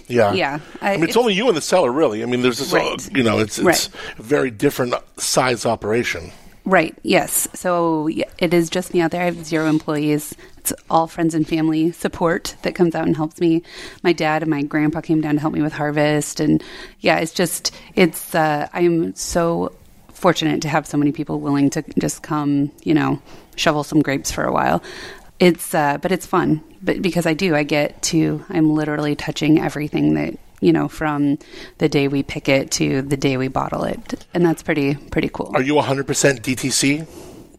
[0.08, 0.32] Yeah.
[0.32, 0.60] Yeah.
[0.80, 2.22] I, I- mean, it's, it's- only you in the cellar, really.
[2.22, 3.12] I mean, there's this, Right.
[3.16, 3.88] you know, it's it's Right.
[4.18, 6.30] a very different size operation.
[6.64, 6.96] Right.
[7.02, 7.46] Yes.
[7.54, 9.22] So yeah, it is just me out there.
[9.22, 10.34] I have zero employees.
[10.58, 13.62] It's all friends and family support that comes out and helps me.
[14.02, 16.62] My dad and my grandpa came down to help me with harvest, and
[17.00, 18.34] yeah, it's just it's.
[18.34, 19.72] Uh, I'm so
[20.12, 23.20] fortunate to have so many people willing to just come, you know,
[23.54, 24.82] shovel some grapes for a while.
[25.38, 28.44] It's uh, but it's fun, but because I do, I get to.
[28.48, 31.38] I'm literally touching everything that you know from
[31.78, 35.28] the day we pick it to the day we bottle it, and that's pretty pretty
[35.30, 35.52] cool.
[35.54, 36.04] Are you 100%
[36.40, 37.06] DTC,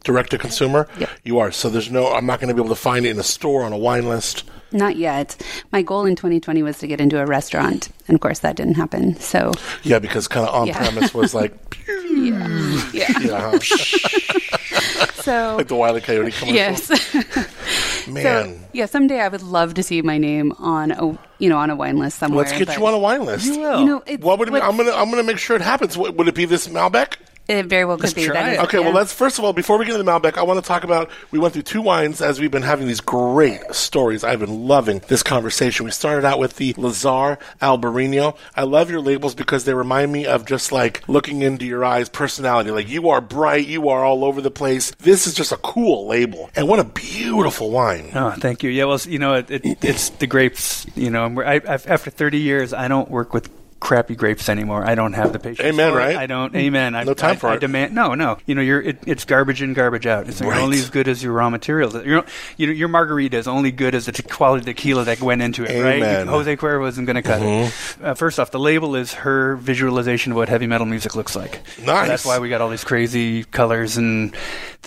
[0.03, 0.87] direct to consumer?
[0.97, 1.09] Yep.
[1.23, 1.51] You are.
[1.51, 3.63] So there's no, I'm not going to be able to find it in a store
[3.63, 4.43] on a wine list.
[4.71, 5.37] Not yet.
[5.71, 8.73] My goal in 2020 was to get into a restaurant, and of course that didn't
[8.75, 9.17] happen.
[9.19, 9.53] So,
[9.83, 10.77] Yeah, because kind of on Yeah.
[10.77, 11.53] premise was like,
[11.87, 13.59] yeah, yeah,
[15.15, 16.49] so like the Wiley Coyote commercial.
[16.49, 16.89] yes.
[18.07, 18.23] Man.
[18.55, 21.69] So yeah, someday I would love to see my name on a you know on
[21.69, 22.45] a wine list somewhere.
[22.45, 23.45] Let's get you on a wine list.
[23.45, 23.79] You will.
[23.81, 24.61] You know, it's, What would it be?
[24.61, 25.97] I'm gonna I'm gonna make sure it happens.
[25.97, 27.15] What, would it be this Malbec?
[27.47, 28.25] It very well could Let's be.
[28.25, 28.53] try That it.
[28.55, 30.61] is- Okay, well, let's first of all, before we get into the Malbec, I want
[30.61, 31.09] to talk about.
[31.31, 34.23] We went through two wines as we've been having these great stories.
[34.23, 35.85] I've been loving this conversation.
[35.85, 38.35] We started out with the LaZarre Albarino.
[38.55, 42.09] I love your labels because they remind me of just like looking into your eyes,
[42.09, 42.71] personality.
[42.71, 44.91] Like you are bright, you are all over the place.
[44.99, 48.11] This is just a cool label, and what a beautiful wine.
[48.13, 48.69] Oh, thank you.
[48.69, 50.85] Yeah, well, you know, it, it, it's the grapes.
[50.95, 53.49] You know, and I, I've, after 30 years, I don't work with
[53.79, 54.83] crappy grapes anymore.
[54.85, 55.67] I don't have the patience.
[55.67, 56.15] Amen, right?
[56.15, 56.55] I don't.
[56.55, 56.95] Amen.
[56.95, 57.59] I, No time I, for I it.
[57.59, 57.93] demand.
[57.93, 58.37] No, no.
[58.45, 60.27] You know, you're it, it's garbage in, garbage out.
[60.27, 60.61] It's Right.
[60.61, 61.93] only as good as your raw materials.
[61.93, 62.25] You're,
[62.57, 65.63] you know, your margarita is only good as the te- quality tequila that went into
[65.63, 65.81] it.
[65.81, 65.95] Right?
[65.97, 66.21] Amen.
[66.21, 66.29] Mm-hmm.
[66.29, 67.73] Jose Cuervo isn't going to cut it.
[68.01, 71.61] Uh, first off, the label is her visualization of what heavy metal music looks like.
[71.77, 72.07] So Nice.
[72.07, 74.35] that's why we got all these crazy colors and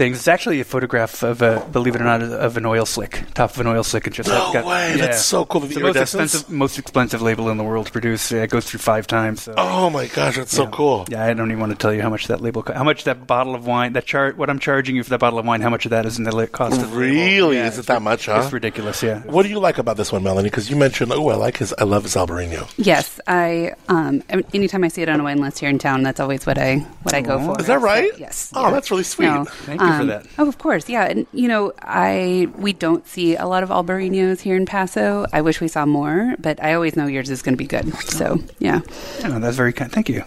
[0.01, 0.17] things.
[0.17, 3.51] It's actually a photograph of a, believe it or not, of an oil slick, top
[3.53, 4.07] of an oil slick.
[4.07, 4.97] And just No got, way.
[4.97, 5.61] That's so cool.
[5.61, 8.33] The It's the most expensive, most expensive label in the world to produce.
[8.33, 9.43] Yeah, it goes through five times.
[9.43, 9.55] So.
[9.59, 11.05] Oh my gosh, that's so cool.
[11.11, 13.05] Yeah, I don't even want to tell you how much that label, co- how much
[13.05, 15.61] that bottle of wine, that char- what I'm charging you for that bottle of wine,
[15.61, 16.97] how much of that is in the cost of.
[16.97, 17.57] Really?
[17.57, 18.41] Yeah, Is it that much, huh?
[18.43, 19.03] It's ridiculous.
[19.03, 19.21] Yeah.
[19.21, 20.49] What do you like about this one, Melanie?
[20.49, 22.73] Because you mentioned, oh, I like his, I love his Albarino.
[22.79, 23.75] Yes, I.
[23.89, 24.23] Um,
[24.55, 26.79] anytime I see it on a wine list here in town, that's always what I
[27.03, 27.61] what I go for.
[27.61, 28.11] Is that So, right?
[28.19, 28.51] yes.
[28.55, 28.71] Oh, yeah.
[28.71, 29.27] that's really sweet.
[29.27, 30.27] No, Thank you for um, that.
[30.39, 31.05] Oh, of course, yeah.
[31.05, 35.27] And you know, I we don't see a lot of Albarinos here in Paso.
[35.33, 37.93] I wish we saw more, but I always know yours is going to be good.
[38.11, 38.81] So yeah.
[39.25, 39.91] Oh, that's very kind.
[39.91, 40.25] Thank you.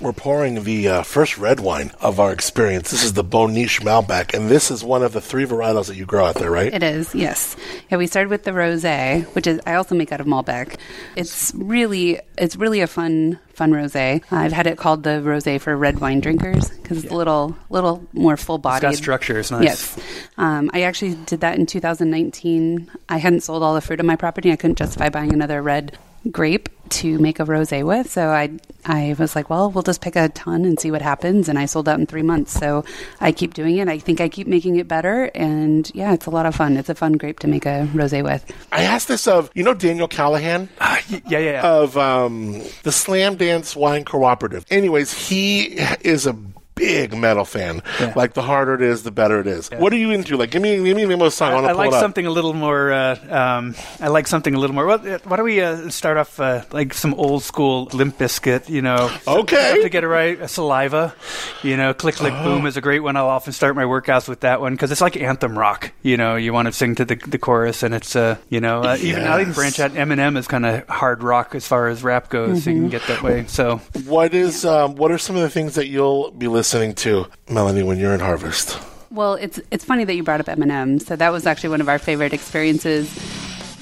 [0.00, 2.90] We're pouring the uh, first red wine of our experience.
[2.90, 5.96] This is the Bon Niche Malbec, and this is one of the three varietals that
[5.96, 6.72] you grow out there, right?
[6.72, 7.56] It is, yes.
[7.90, 10.76] Yeah, we started with the rosé, which is I also make out of Malbec.
[11.16, 14.22] It's really it's really a fun fun rosé.
[14.30, 18.06] I've had it called the rosé for red wine drinkers because it's a little little
[18.12, 18.82] more full It's bodied.
[18.82, 19.38] got structure.
[19.38, 19.62] It's nice.
[19.64, 19.98] Yes.
[20.38, 22.90] Um, I actually did that in 2019.
[23.08, 24.52] I hadn't sold all the fruit on my property.
[24.52, 25.98] I couldn't justify buying another red
[26.30, 28.10] grape to make a rosé with.
[28.10, 28.50] So I
[28.84, 31.48] I was like, well, we'll just pick a ton and see what happens.
[31.48, 32.52] And I sold out in three months.
[32.52, 32.84] So
[33.20, 33.88] I keep doing it.
[33.88, 35.30] I think I keep making it better.
[35.34, 36.76] And yeah, it's a lot of fun.
[36.76, 38.44] It's a fun grape to make a rosé with.
[38.72, 41.62] I asked this of, you know, Daniel Callahan Ah, y- yeah, yeah, yeah.
[41.70, 44.64] of um, the Slam Dance Wine Cooperative.
[44.70, 46.36] Anyways, he is a
[46.80, 47.82] big metal fan.
[48.16, 49.68] Like the harder it is, the better it is.
[49.68, 50.36] What are you into?
[50.36, 51.52] Like, give me, give me the most song.
[51.52, 52.90] I, I, I like something a little more.
[52.92, 54.86] Uh, um, I like something a little more.
[54.86, 58.68] Well, why don't we uh, start off uh, like some old school Limp Bizkit?
[58.68, 59.82] You know, Okay.
[59.82, 60.48] To get it right.
[60.48, 61.14] Saliva,
[61.62, 62.44] you know, Click Click Oh.
[62.44, 63.16] Boom is a great one.
[63.16, 65.92] I'll often start my workouts with that one because it's like anthem rock.
[66.02, 68.82] You know, you want to sing to the, the chorus, and it's uh, you know,
[68.82, 69.90] uh, even I'll even branch out.
[69.92, 72.64] Eminem is kind of hard rock as far as rap goes.
[72.64, 73.44] So you can get that way.
[73.48, 74.64] So What is?
[74.64, 78.14] Um, what are some of the things that you'll be listening to, Melanie, when you're
[78.14, 78.78] in Harvest?
[79.10, 81.02] Well, it's it's funny that you brought up Eminem.
[81.02, 83.12] So that was actually one of our favorite experiences.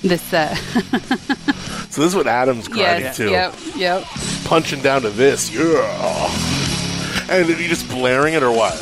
[0.03, 0.55] This, uh,
[1.91, 3.31] So this is what Adam's grinding yes, to.
[3.31, 4.05] yep, yep.
[4.45, 6.31] Punching down to this, yeah.
[7.31, 8.75] And are you just blaring it or what?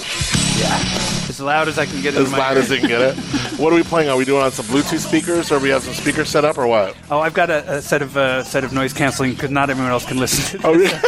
[1.37, 2.21] As loud as I can get it.
[2.21, 3.17] As my loud as they can get it.
[3.57, 4.11] What are we playing?
[4.11, 6.67] Are we doing on some Bluetooth speakers, or we have some speakers set up, or
[6.67, 6.95] what?
[7.11, 9.91] Oh, I've got a, a set of uh, set of noise canceling because not everyone
[9.93, 11.01] else can listen to Oh, yeah.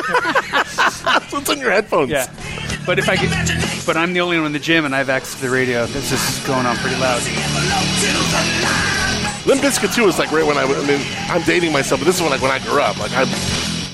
[1.28, 2.10] so it's on your headphones.
[2.10, 2.26] Yeah,
[2.86, 3.30] but if I get,
[3.84, 5.84] but I'm the only one in the gym and I have access to the radio.
[5.86, 7.20] This is going on pretty loud.
[9.44, 12.16] Limp Bizkit too is like right when I, I mean, I'm dating myself, but this
[12.16, 12.96] is when like when I grew up.
[12.98, 13.24] Like I,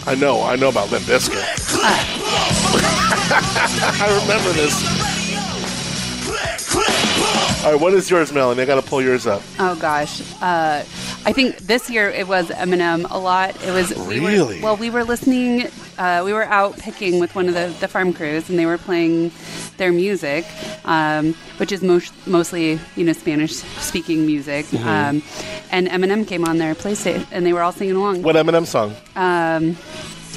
[0.06, 1.42] I know, I know about Limp Bizkit.
[4.00, 5.13] I remember this.
[7.64, 8.60] All right, what is yours, Melanie?
[8.60, 9.40] I got to pull yours up.
[9.58, 10.84] Oh gosh, uh,
[11.24, 13.56] I think this year it was Eminem a lot.
[13.64, 14.60] It was we were- Really?
[14.60, 14.76] well.
[14.76, 15.70] We were listening.
[15.96, 18.76] Uh, we were out picking with one of the, the farm crews, and they were
[18.76, 19.30] playing
[19.78, 20.44] their music,
[20.84, 24.66] um, which is most, mostly you know Spanish speaking music.
[24.66, 24.86] Mm-hmm.
[24.86, 25.22] Um,
[25.70, 28.22] and Eminem came on their PlayStation, and they were all singing along.
[28.22, 28.94] What Eminem song?
[29.16, 29.76] Um,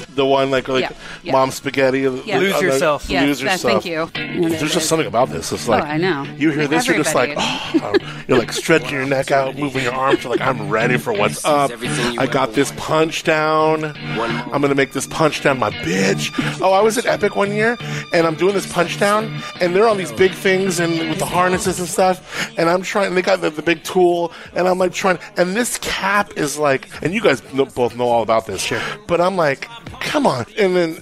[0.06, 0.92] The one like like Yeah,
[1.22, 1.32] yeah.
[1.32, 2.00] Mom Spaghetti.
[2.00, 2.38] Yeah.
[2.38, 3.08] Lose yourself.
[3.08, 3.82] yes, Lose uh, yourself.
[3.82, 4.48] thank you.
[4.48, 5.52] There's just something about this.
[5.52, 6.24] It's like Oh, I know.
[6.36, 7.94] You hear this, you're just like, oh,
[8.26, 10.22] you're like stretching your neck out, moving your arms.
[10.22, 11.70] You're like, I'm ready for what's up.
[12.18, 13.84] I got this punch down.
[13.84, 16.30] I'm gonna make this punch down my bitch.
[16.60, 17.76] Oh, I was at Epic one year,
[18.12, 21.26] and I'm doing this punch down, and they're on these big things and with the
[21.26, 23.08] harnesses and stuff, and I'm trying.
[23.08, 25.18] And they got the, the big tool, and I'm like trying.
[25.36, 28.80] And this cap is like, and you guys know, both know all about this, sure.
[29.06, 29.68] But I'm like,
[30.00, 30.46] come on.
[30.58, 30.98] And then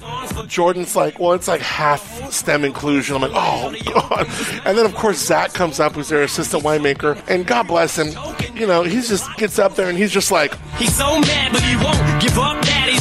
[0.49, 3.17] Jordan's like, well, it's like half stem inclusion.
[3.17, 4.27] I'm like, oh god.
[4.67, 8.09] And then of course Zach comes up, who's their assistant winemaker, and God bless him.
[8.55, 11.63] You know, he just gets up there and he's just like, He's so mad, but
[11.63, 12.57] he won't give up.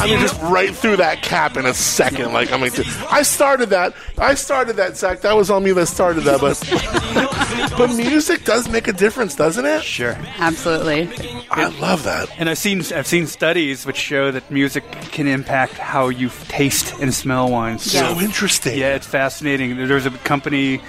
[0.05, 2.31] I mean, just right through that cap in a second.
[2.33, 2.71] Like, I mean,
[3.09, 3.93] I started that.
[4.17, 5.21] I started that, Zach.
[5.21, 6.41] That was on me that started that.
[6.41, 6.59] But,
[7.77, 9.83] but music does make a difference, doesn't it?
[9.83, 10.15] Sure.
[10.38, 11.09] Absolutely.
[11.51, 12.29] I love that.
[12.38, 16.93] And I've seen I've seen studies which show that music can impact how you taste
[17.01, 17.93] and smell wines.
[17.93, 18.13] Yeah.
[18.13, 18.77] So interesting.
[18.77, 19.88] Yeah, it's fascinating.
[19.88, 20.81] There's a company,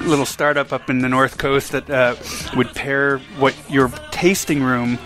[0.00, 2.16] little startup up in the North Coast that uh,
[2.56, 4.98] would pair what your tasting room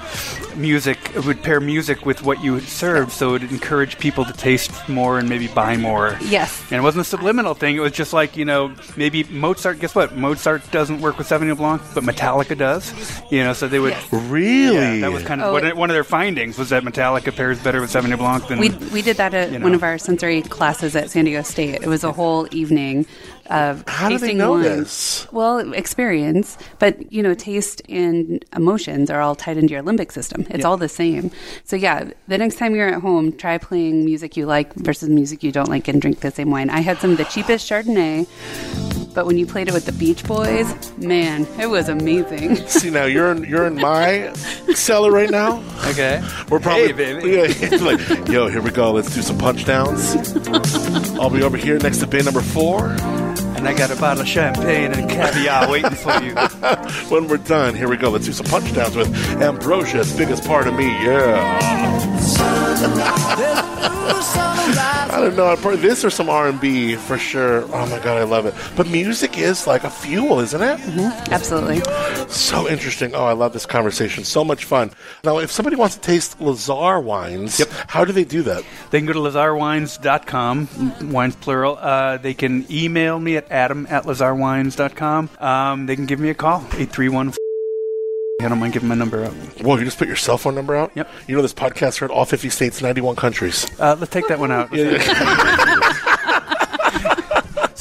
[0.56, 4.88] music would pair music with what you served, so it would encourage people to taste
[4.88, 6.16] more and maybe buy more.
[6.22, 6.62] Yes.
[6.70, 7.76] And it wasn't a subliminal thing.
[7.76, 9.80] It was just like you know maybe Mozart.
[9.80, 10.16] Guess what?
[10.16, 12.92] Mozart doesn't work with Sauvignon Blanc, but Metallica does.
[13.30, 13.94] You know, so they would.
[14.10, 14.74] Really?
[14.74, 17.34] Yeah, that was kind of Oh, one, it- one of their findings was that Metallica
[17.34, 19.64] pairs better with Sauvignon Blanc than We, we did that at You know.
[19.64, 21.76] one of our sensory classes at San Diego State.
[21.82, 23.06] It was a whole evening
[23.50, 24.64] of How do they tasting know wines.
[24.64, 25.28] this?
[25.32, 30.46] Well, experience, but you know, taste and emotions are all tied into your limbic system.
[30.50, 31.30] It's all the same.
[31.64, 35.42] So yeah, the next time you're at home, try playing music you like versus music
[35.44, 36.70] you don't like, and drink the same wine.
[36.70, 38.26] I had some of the cheapest Chardonnay.
[39.14, 42.56] But when you played it with the Beach Boys, man, it was amazing.
[42.66, 44.32] See now you're in you're in my
[44.74, 45.62] cellar right now.
[45.88, 46.22] Okay.
[46.48, 47.30] We're probably Hey, baby.
[47.30, 47.78] yeah.
[47.82, 48.92] Like yo, here we go.
[48.92, 50.14] Let's do some punch downs.
[51.18, 52.96] I'll be over here next to bin number four.
[53.62, 56.34] And I got a bottle of champagne and caviar waiting for you.
[57.08, 58.10] When we're done, here we go.
[58.10, 60.86] Let's do some punch downs with Ambrosia's biggest part of me.
[60.86, 61.60] Yeah.
[65.14, 65.46] I don't know.
[65.46, 67.62] I'd probably- This or some R and B for sure.
[67.74, 68.54] Oh my god, I love it.
[68.76, 70.80] But music is like a fuel, isn't it?
[71.30, 71.82] Absolutely.
[72.28, 73.14] So interesting.
[73.14, 74.24] Oh, I love this conversation.
[74.24, 74.90] So much fun.
[75.24, 77.68] Now, if somebody wants to taste LaZarre wines, Yep.
[77.88, 78.64] how do they do that?
[78.90, 81.76] They can go to lazarrewines.com, wines plural.
[81.80, 85.30] Uh, they can email me at adam at lazarrewines.com.
[85.38, 87.34] Um, they can give me a call, 831
[88.40, 89.32] I don't mind giving my number out.
[89.62, 90.90] Well, you just put your cell phone number out?
[90.96, 91.08] Yep.
[91.28, 93.70] You know this podcast heard all 50 states, 91 countries.
[93.78, 94.68] Uh, let's take that one out.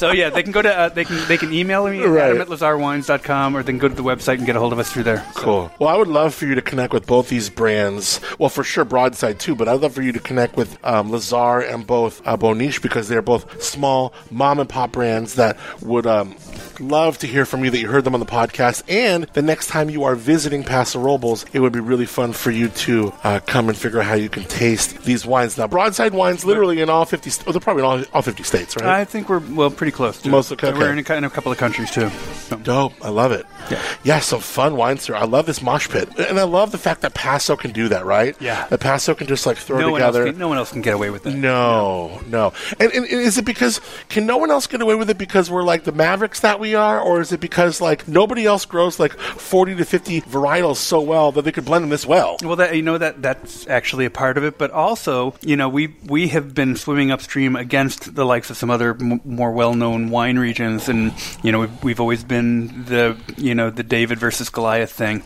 [0.02, 2.24] so yeah, they can go to uh, they can they can email me at Right.
[2.30, 4.80] adam at lazarrewines.com or they can go to the website and get a hold of
[4.80, 5.24] us through there.
[5.34, 5.70] So- Cool.
[5.78, 8.20] Well, I would love for you to connect with both these brands.
[8.38, 11.72] Well, for sure, Broadside too, but I'd love for you to connect with um, LaZarre
[11.72, 16.06] and both uh, Bon Niche because they're both small mom and pop brands that would
[16.06, 16.34] um,
[16.80, 18.82] love to hear from you that you heard them on the podcast.
[18.88, 22.50] And the next time you are visiting Paso Robles, it would be really fun for
[22.50, 25.56] you to uh, come and figure out how you can taste these wines.
[25.58, 28.42] Now, Broadside wines, literally in all 50, st- oh, they're probably in all, all 50
[28.42, 28.86] states, right?
[28.86, 30.20] I think we're well pretty close.
[30.22, 30.72] To Most- okay.
[30.72, 32.08] We're in a, in a couple of countries too.
[32.10, 32.56] So.
[32.56, 32.94] Dope.
[33.04, 33.46] I love it.
[33.70, 33.82] Yeah.
[34.04, 35.16] Yeah, so fun wine store.
[35.16, 36.08] I love this mosh pit.
[36.18, 38.36] And I love the fact that Paso can do that, right?
[38.40, 38.66] Yeah.
[38.68, 40.26] That Paso can just like throw No together.
[40.26, 41.34] can, no one else can get away with it.
[41.34, 42.52] No, no.
[42.80, 45.62] And, and is it because can no one else get away with it because we're
[45.62, 49.12] like the Mavericks that we are, or is it because like nobody else grows like
[49.18, 52.38] forty to fifty varietals so well that they could blend them this well?
[52.42, 55.68] Well, that you know that that's actually a part of it, but also you know
[55.68, 60.08] we we have been swimming upstream against the likes of some other m- more well-known
[60.08, 64.48] wine regions, and you know we've, we've always been the you know the David versus
[64.48, 65.22] Goliath thing,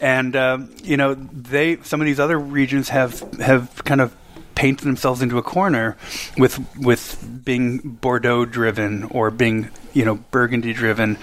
[0.00, 4.14] and um, you know they some of these other regions have have kind of
[4.54, 5.96] painted themselves into a corner
[6.36, 11.16] with with being Bordeaux driven or being you know Burgundy driven,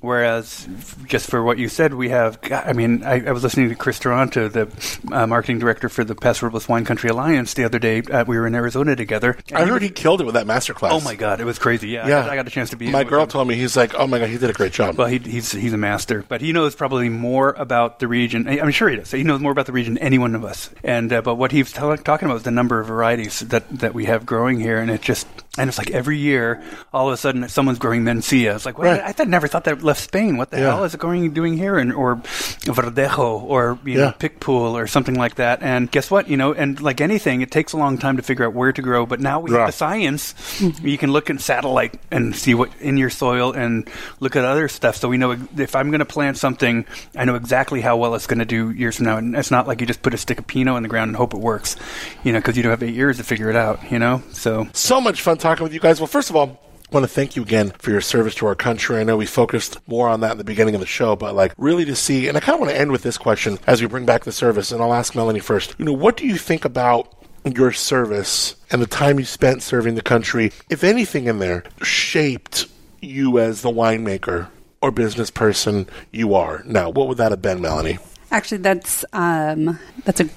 [0.00, 0.68] whereas
[1.06, 2.38] just for what you said, we have.
[2.50, 4.68] I mean, I, I was listening to Chris Taranto, the
[5.12, 8.02] uh, marketing director for the Paso Robles Wine Country Alliance, the other day.
[8.02, 9.36] Uh, we were in Arizona together.
[9.54, 10.90] I he heard was- he killed it with that masterclass.
[10.90, 11.88] Oh my god, it was crazy.
[11.88, 12.18] Yeah, Yeah.
[12.18, 12.90] I, got- I got a chance to be.
[12.90, 13.28] My girl him.
[13.28, 14.96] told me he's like, oh my god, he did a great job.
[14.98, 18.48] Well, he, he's he's a master, but he knows probably more about the region.
[18.48, 19.10] I'm sure he does.
[19.10, 20.70] He knows more about the region than any one of us.
[20.82, 23.68] And uh, but what he was tell- talking about was the number of varieties that,
[23.78, 25.26] that we have growing here, and it just
[25.58, 26.62] and it's like every year,
[26.92, 28.54] all of a sudden, someone's growing Mencia.
[28.56, 29.00] It's like, Right.
[29.00, 30.36] I, I never thought that left Spain.
[30.36, 30.74] What the Yeah.
[30.74, 31.78] hell is it going doing here?
[31.78, 34.12] And or Verdejo or you know Yeah.
[34.12, 35.62] Picpoul or something like that.
[35.62, 36.28] And guess what?
[36.28, 38.82] You know, and like anything, it takes a long time to figure out where to
[38.82, 39.06] grow.
[39.06, 40.34] But now we have the science.
[40.82, 43.88] you can look at satellite and see what in your soil and
[44.20, 44.96] look at other stuff.
[44.96, 46.84] So we know if I'm going to plant something,
[47.16, 49.16] I know exactly how well it's going to do years from now.
[49.16, 51.16] And it's not like you just put a stick of Pinot in the ground and
[51.16, 51.76] hope it works,
[52.24, 54.22] you know, because you don't have eight years to figure it out, you know.
[54.32, 56.00] So so much fun talking with you guys.
[56.00, 56.60] Well, first of all,
[56.90, 58.98] I want to thank you again for your service to our country.
[58.98, 61.52] I know we focused more on that in the beginning of the show, but like
[61.58, 63.88] really to see, and I kind of want to end with this question as we
[63.88, 65.74] bring back the service, and I'll ask Melanie first.
[65.78, 67.12] You know, what do you think about
[67.44, 72.66] your service and the time you spent serving the country, if anything in there, shaped
[73.00, 74.48] you as the winemaker
[74.80, 76.90] or business person you are now?
[76.90, 77.98] What would that have been, Melanie?
[78.30, 80.28] Actually, that's um, that's a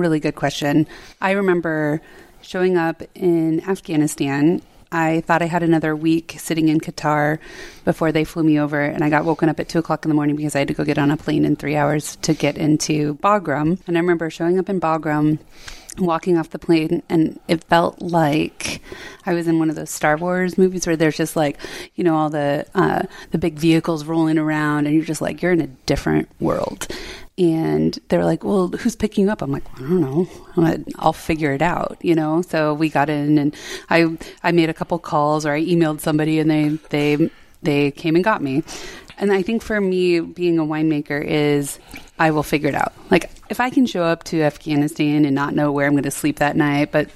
[0.00, 0.86] really good question.
[1.20, 2.00] I remember
[2.42, 4.62] showing up in Afghanistan.
[4.92, 7.38] I thought I had another week sitting in Qatar
[7.84, 10.14] before they flew me over, and I got woken up at two o'clock in the
[10.14, 12.56] morning because I had to go get on a plane in three hours to get
[12.56, 13.80] into Bagram.
[13.86, 15.38] And I remember showing up in Bagram,
[15.98, 18.80] walking off the plane, and it felt like
[19.24, 21.58] I was in one of those Star Wars movies where there's just like,
[21.96, 25.52] you know, all the uh, the big vehicles rolling around, and you're just like you're
[25.52, 26.86] in a different world.
[27.38, 30.26] And they're like, "Well, who's picking you up?" I'm like, "I don't know.
[30.56, 32.42] I'm like, I'll figure it out." You know.
[32.42, 33.54] So we got in, and
[33.90, 37.30] I I made a couple calls, or I emailed somebody, and they they
[37.62, 38.62] they came and got me.
[39.18, 41.78] And I think for me, being a winemaker is
[42.18, 42.92] I will figure it out.
[43.10, 46.10] Like if I can show up to Afghanistan and not know where I'm going to
[46.10, 47.10] sleep that night, but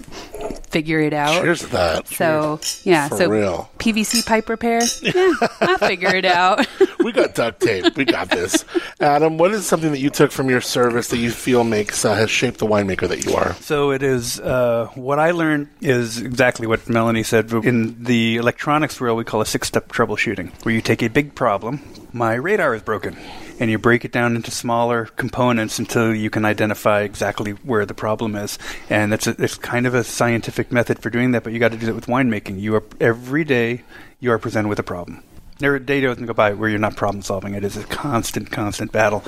[0.70, 1.42] figure it out.
[1.42, 2.08] Cheers to that.
[2.08, 3.70] So yeah, For so real.
[3.78, 4.80] PVC pipe repair.
[5.02, 6.66] Yeah, I'll figure it out.
[7.00, 7.96] we got duct tape.
[7.96, 8.64] We got this.
[9.00, 12.14] Adam, what is something that you took from your service that you feel makes uh,
[12.14, 13.54] has shaped the winemaker that you are?
[13.54, 14.38] So it is.
[14.38, 17.50] Uh, what I learned is exactly what Melanie said.
[17.52, 21.80] In the electronics world, we call a six-step troubleshooting, where you take a big problem.
[22.12, 23.16] My radar is broken,
[23.58, 27.94] and you break it down into smaller components until you can identify exactly where the
[27.94, 28.58] problem is.
[28.88, 31.72] And it's a, it's kind of a scientific method for doing that, but you got
[31.72, 32.60] to do that with winemaking.
[32.60, 33.82] You are every day
[34.20, 35.22] you are presented with a problem.
[35.58, 37.54] There are day doesn't go by where you're not problem solving.
[37.54, 39.22] It is a constant, constant battle,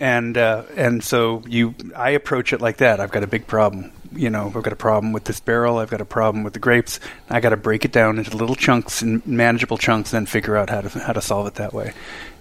[0.00, 2.98] and uh, and so you, I approach it like that.
[2.98, 3.92] I've got a big problem.
[4.12, 5.78] You know, I've got a problem with this barrel.
[5.78, 6.98] I've got a problem with the grapes.
[7.28, 10.56] I got to break it down into little chunks and manageable chunks, and then figure
[10.56, 11.92] out how to how to solve it that way.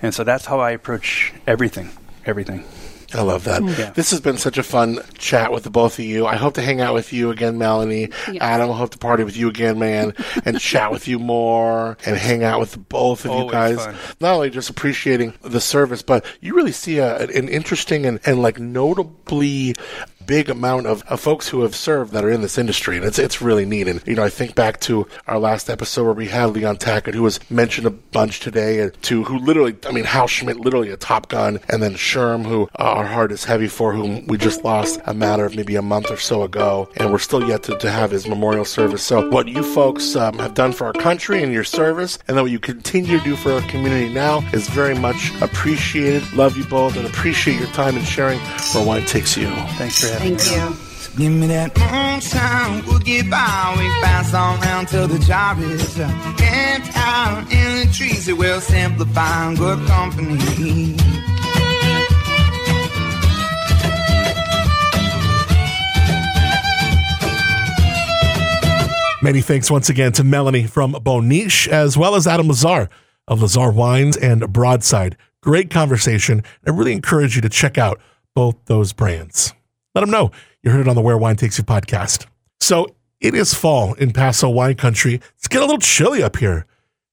[0.01, 1.91] And so that's how I approach everything.
[2.25, 2.65] Everything.
[3.13, 3.61] I love that.
[3.61, 3.77] Mm.
[3.77, 3.89] Yeah.
[3.91, 6.27] This has been such a fun chat with the both of you.
[6.27, 8.09] I hope to hang out with you again, Melanie.
[8.27, 8.37] Yes.
[8.39, 10.13] Adam, I hope to party with you again, man,
[10.45, 13.77] and chat with you more and hang out with both of you guys.
[13.77, 13.95] fun.
[14.19, 18.41] Not only just appreciating the service, but you really see a, an interesting and, and
[18.41, 19.75] like notably
[20.29, 23.17] big amount of, of folks who have served that are in this industry, and it's
[23.17, 23.87] it's really neat.
[23.87, 27.15] And you know, I think back to our last episode where we had Leon Tackett,
[27.15, 30.91] who was mentioned a bunch today, and to who literally, I mean, Hal Schmidt, literally
[30.91, 34.37] a Top Gun, and then Sherm, who uh, our heart is heavy for, whom we
[34.37, 37.63] just lost a matter of maybe a month or so ago, and we're still yet
[37.63, 39.01] to, to have his memorial service.
[39.01, 42.43] So, what you folks um, have done for our country and your service, and then
[42.43, 46.21] what you continue to do for our community now, is very much appreciated.
[46.33, 49.47] Love you both, and appreciate your time and sharing for where wine takes you.
[49.79, 50.18] Thanks for having.
[50.19, 50.75] Thank you.
[51.17, 53.75] Give me that moonshine, we'll get by.
[53.77, 56.07] We pass on round till the job is uh,
[56.37, 58.27] camped out in the trees.
[58.27, 60.95] It will simplify good company.
[69.21, 72.89] Many thanks once again to Melanie from Bon Niche, as well as Adam LaZarre
[73.27, 75.17] of LaZarre Wines and Broadside.
[75.41, 76.43] Great conversation.
[76.65, 77.99] I really encourage you to check out
[78.35, 79.53] both those brands.
[79.95, 80.31] Let them know
[80.63, 82.25] you heard it on the Where Wine Takes You podcast.
[82.59, 82.87] So
[83.19, 85.15] it is fall in Paso wine country.
[85.37, 86.65] It's getting a little chilly up here.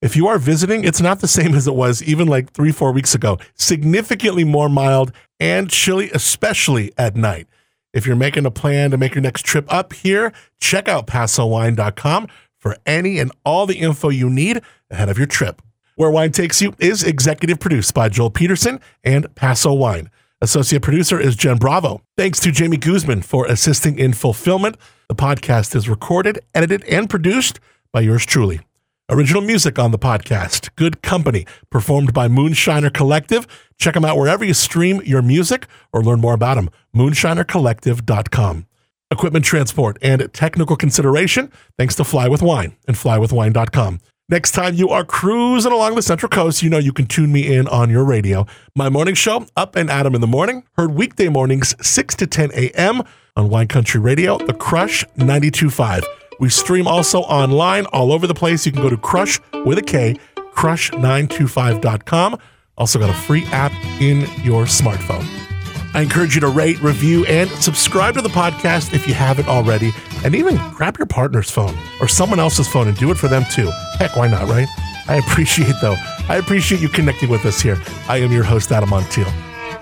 [0.03, 2.93] If you are visiting, it's not the same as it was even like three, four
[2.93, 3.39] weeks ago.
[3.55, 7.49] Significantly more mild and chilly, especially at night.
[7.93, 12.29] If you're making a plan to make your next trip up here, check out PasoWine.com
[12.59, 14.61] for any and all the info you need
[14.91, 15.63] ahead of your trip.
[15.95, 20.11] Where Wine Takes You is executive produced by Joel Peterson and Paso Wine.
[20.43, 22.03] Associate producer is Jen Bravo.
[22.19, 24.77] Thanks to Jamie Guzman for assisting in fulfillment.
[25.09, 27.59] The podcast is recorded, edited, and produced
[27.91, 28.61] by yours truly.
[29.09, 33.47] Original music on the podcast, Good Company, performed by Moonshiner Collective.
[33.79, 36.69] Check them out wherever you stream your music or learn more about them.
[36.95, 38.67] Moonshinercollective.com.
[39.11, 44.01] Equipment transport and technical consideration, thanks to Fly with Wine and flywithwine.com.
[44.29, 47.55] Next time you are cruising along the Central Coast, you know you can tune me
[47.55, 48.45] in on your radio.
[48.75, 52.51] My morning show, Up and Adam in the Morning, heard weekday mornings, 6 to 10
[52.51, 53.05] a.m.
[53.37, 56.03] on Wine Country Radio, The Crush 92.5.
[56.41, 58.67] We stream also online all over the place.
[58.67, 62.37] You can go to Crush with a K, krush925.com.
[62.77, 63.71] Also got a free app
[64.01, 65.46] in your smartphone.
[65.95, 69.93] I encourage you to rate, review, and subscribe to the podcast if you haven't already.
[70.25, 73.45] And even grab your partner's phone or someone else's phone and do it for them
[73.51, 73.71] too.
[73.99, 74.69] Heck, why not, right?
[75.09, 75.97] I appreciate, though,
[76.29, 77.81] I appreciate you connecting with us here.
[78.09, 79.33] I am your host, Adam Montiel.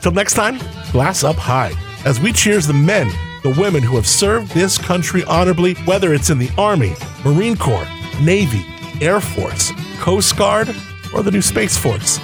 [0.01, 0.59] Till next time,
[0.93, 1.73] glass up high
[2.05, 3.09] as we cheers the men,
[3.43, 6.93] the women who have served this country honorably, whether it's in the Army,
[7.25, 7.89] Marine Corps,
[8.21, 8.65] Navy,
[9.01, 10.75] Air Force, Coast Guard,
[11.15, 12.19] or the new Space Force.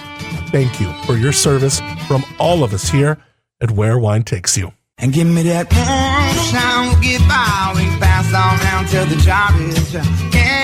[0.50, 3.18] Thank you for your service from all of us here
[3.60, 4.72] at Where Wine Takes You.
[4.98, 5.70] And give me that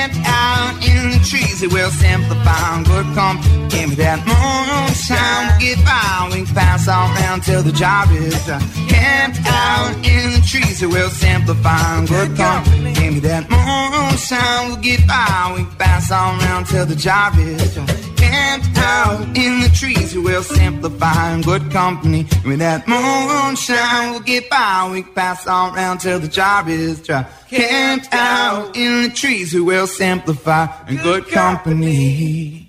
[0.07, 1.63] We camped out in the trees.
[1.63, 3.69] It will simplify good company.
[3.69, 6.31] Give me that moonshine, we'll get by.
[6.33, 8.47] We pass on down till the job is
[8.89, 10.83] camped out in the trees.
[10.83, 12.93] It will simplify good company.
[12.95, 15.55] Give me that moonshine, we'll get by.
[15.57, 17.75] We pass on down till the job is
[18.17, 20.15] camped out in the trees.
[20.15, 22.27] It will simplify good company.
[22.45, 24.89] Me that moonshine, we'll get by.
[24.93, 27.27] We pass on round till the job is dry.
[27.49, 32.66] Camped out in the trees, we will simplify in good company.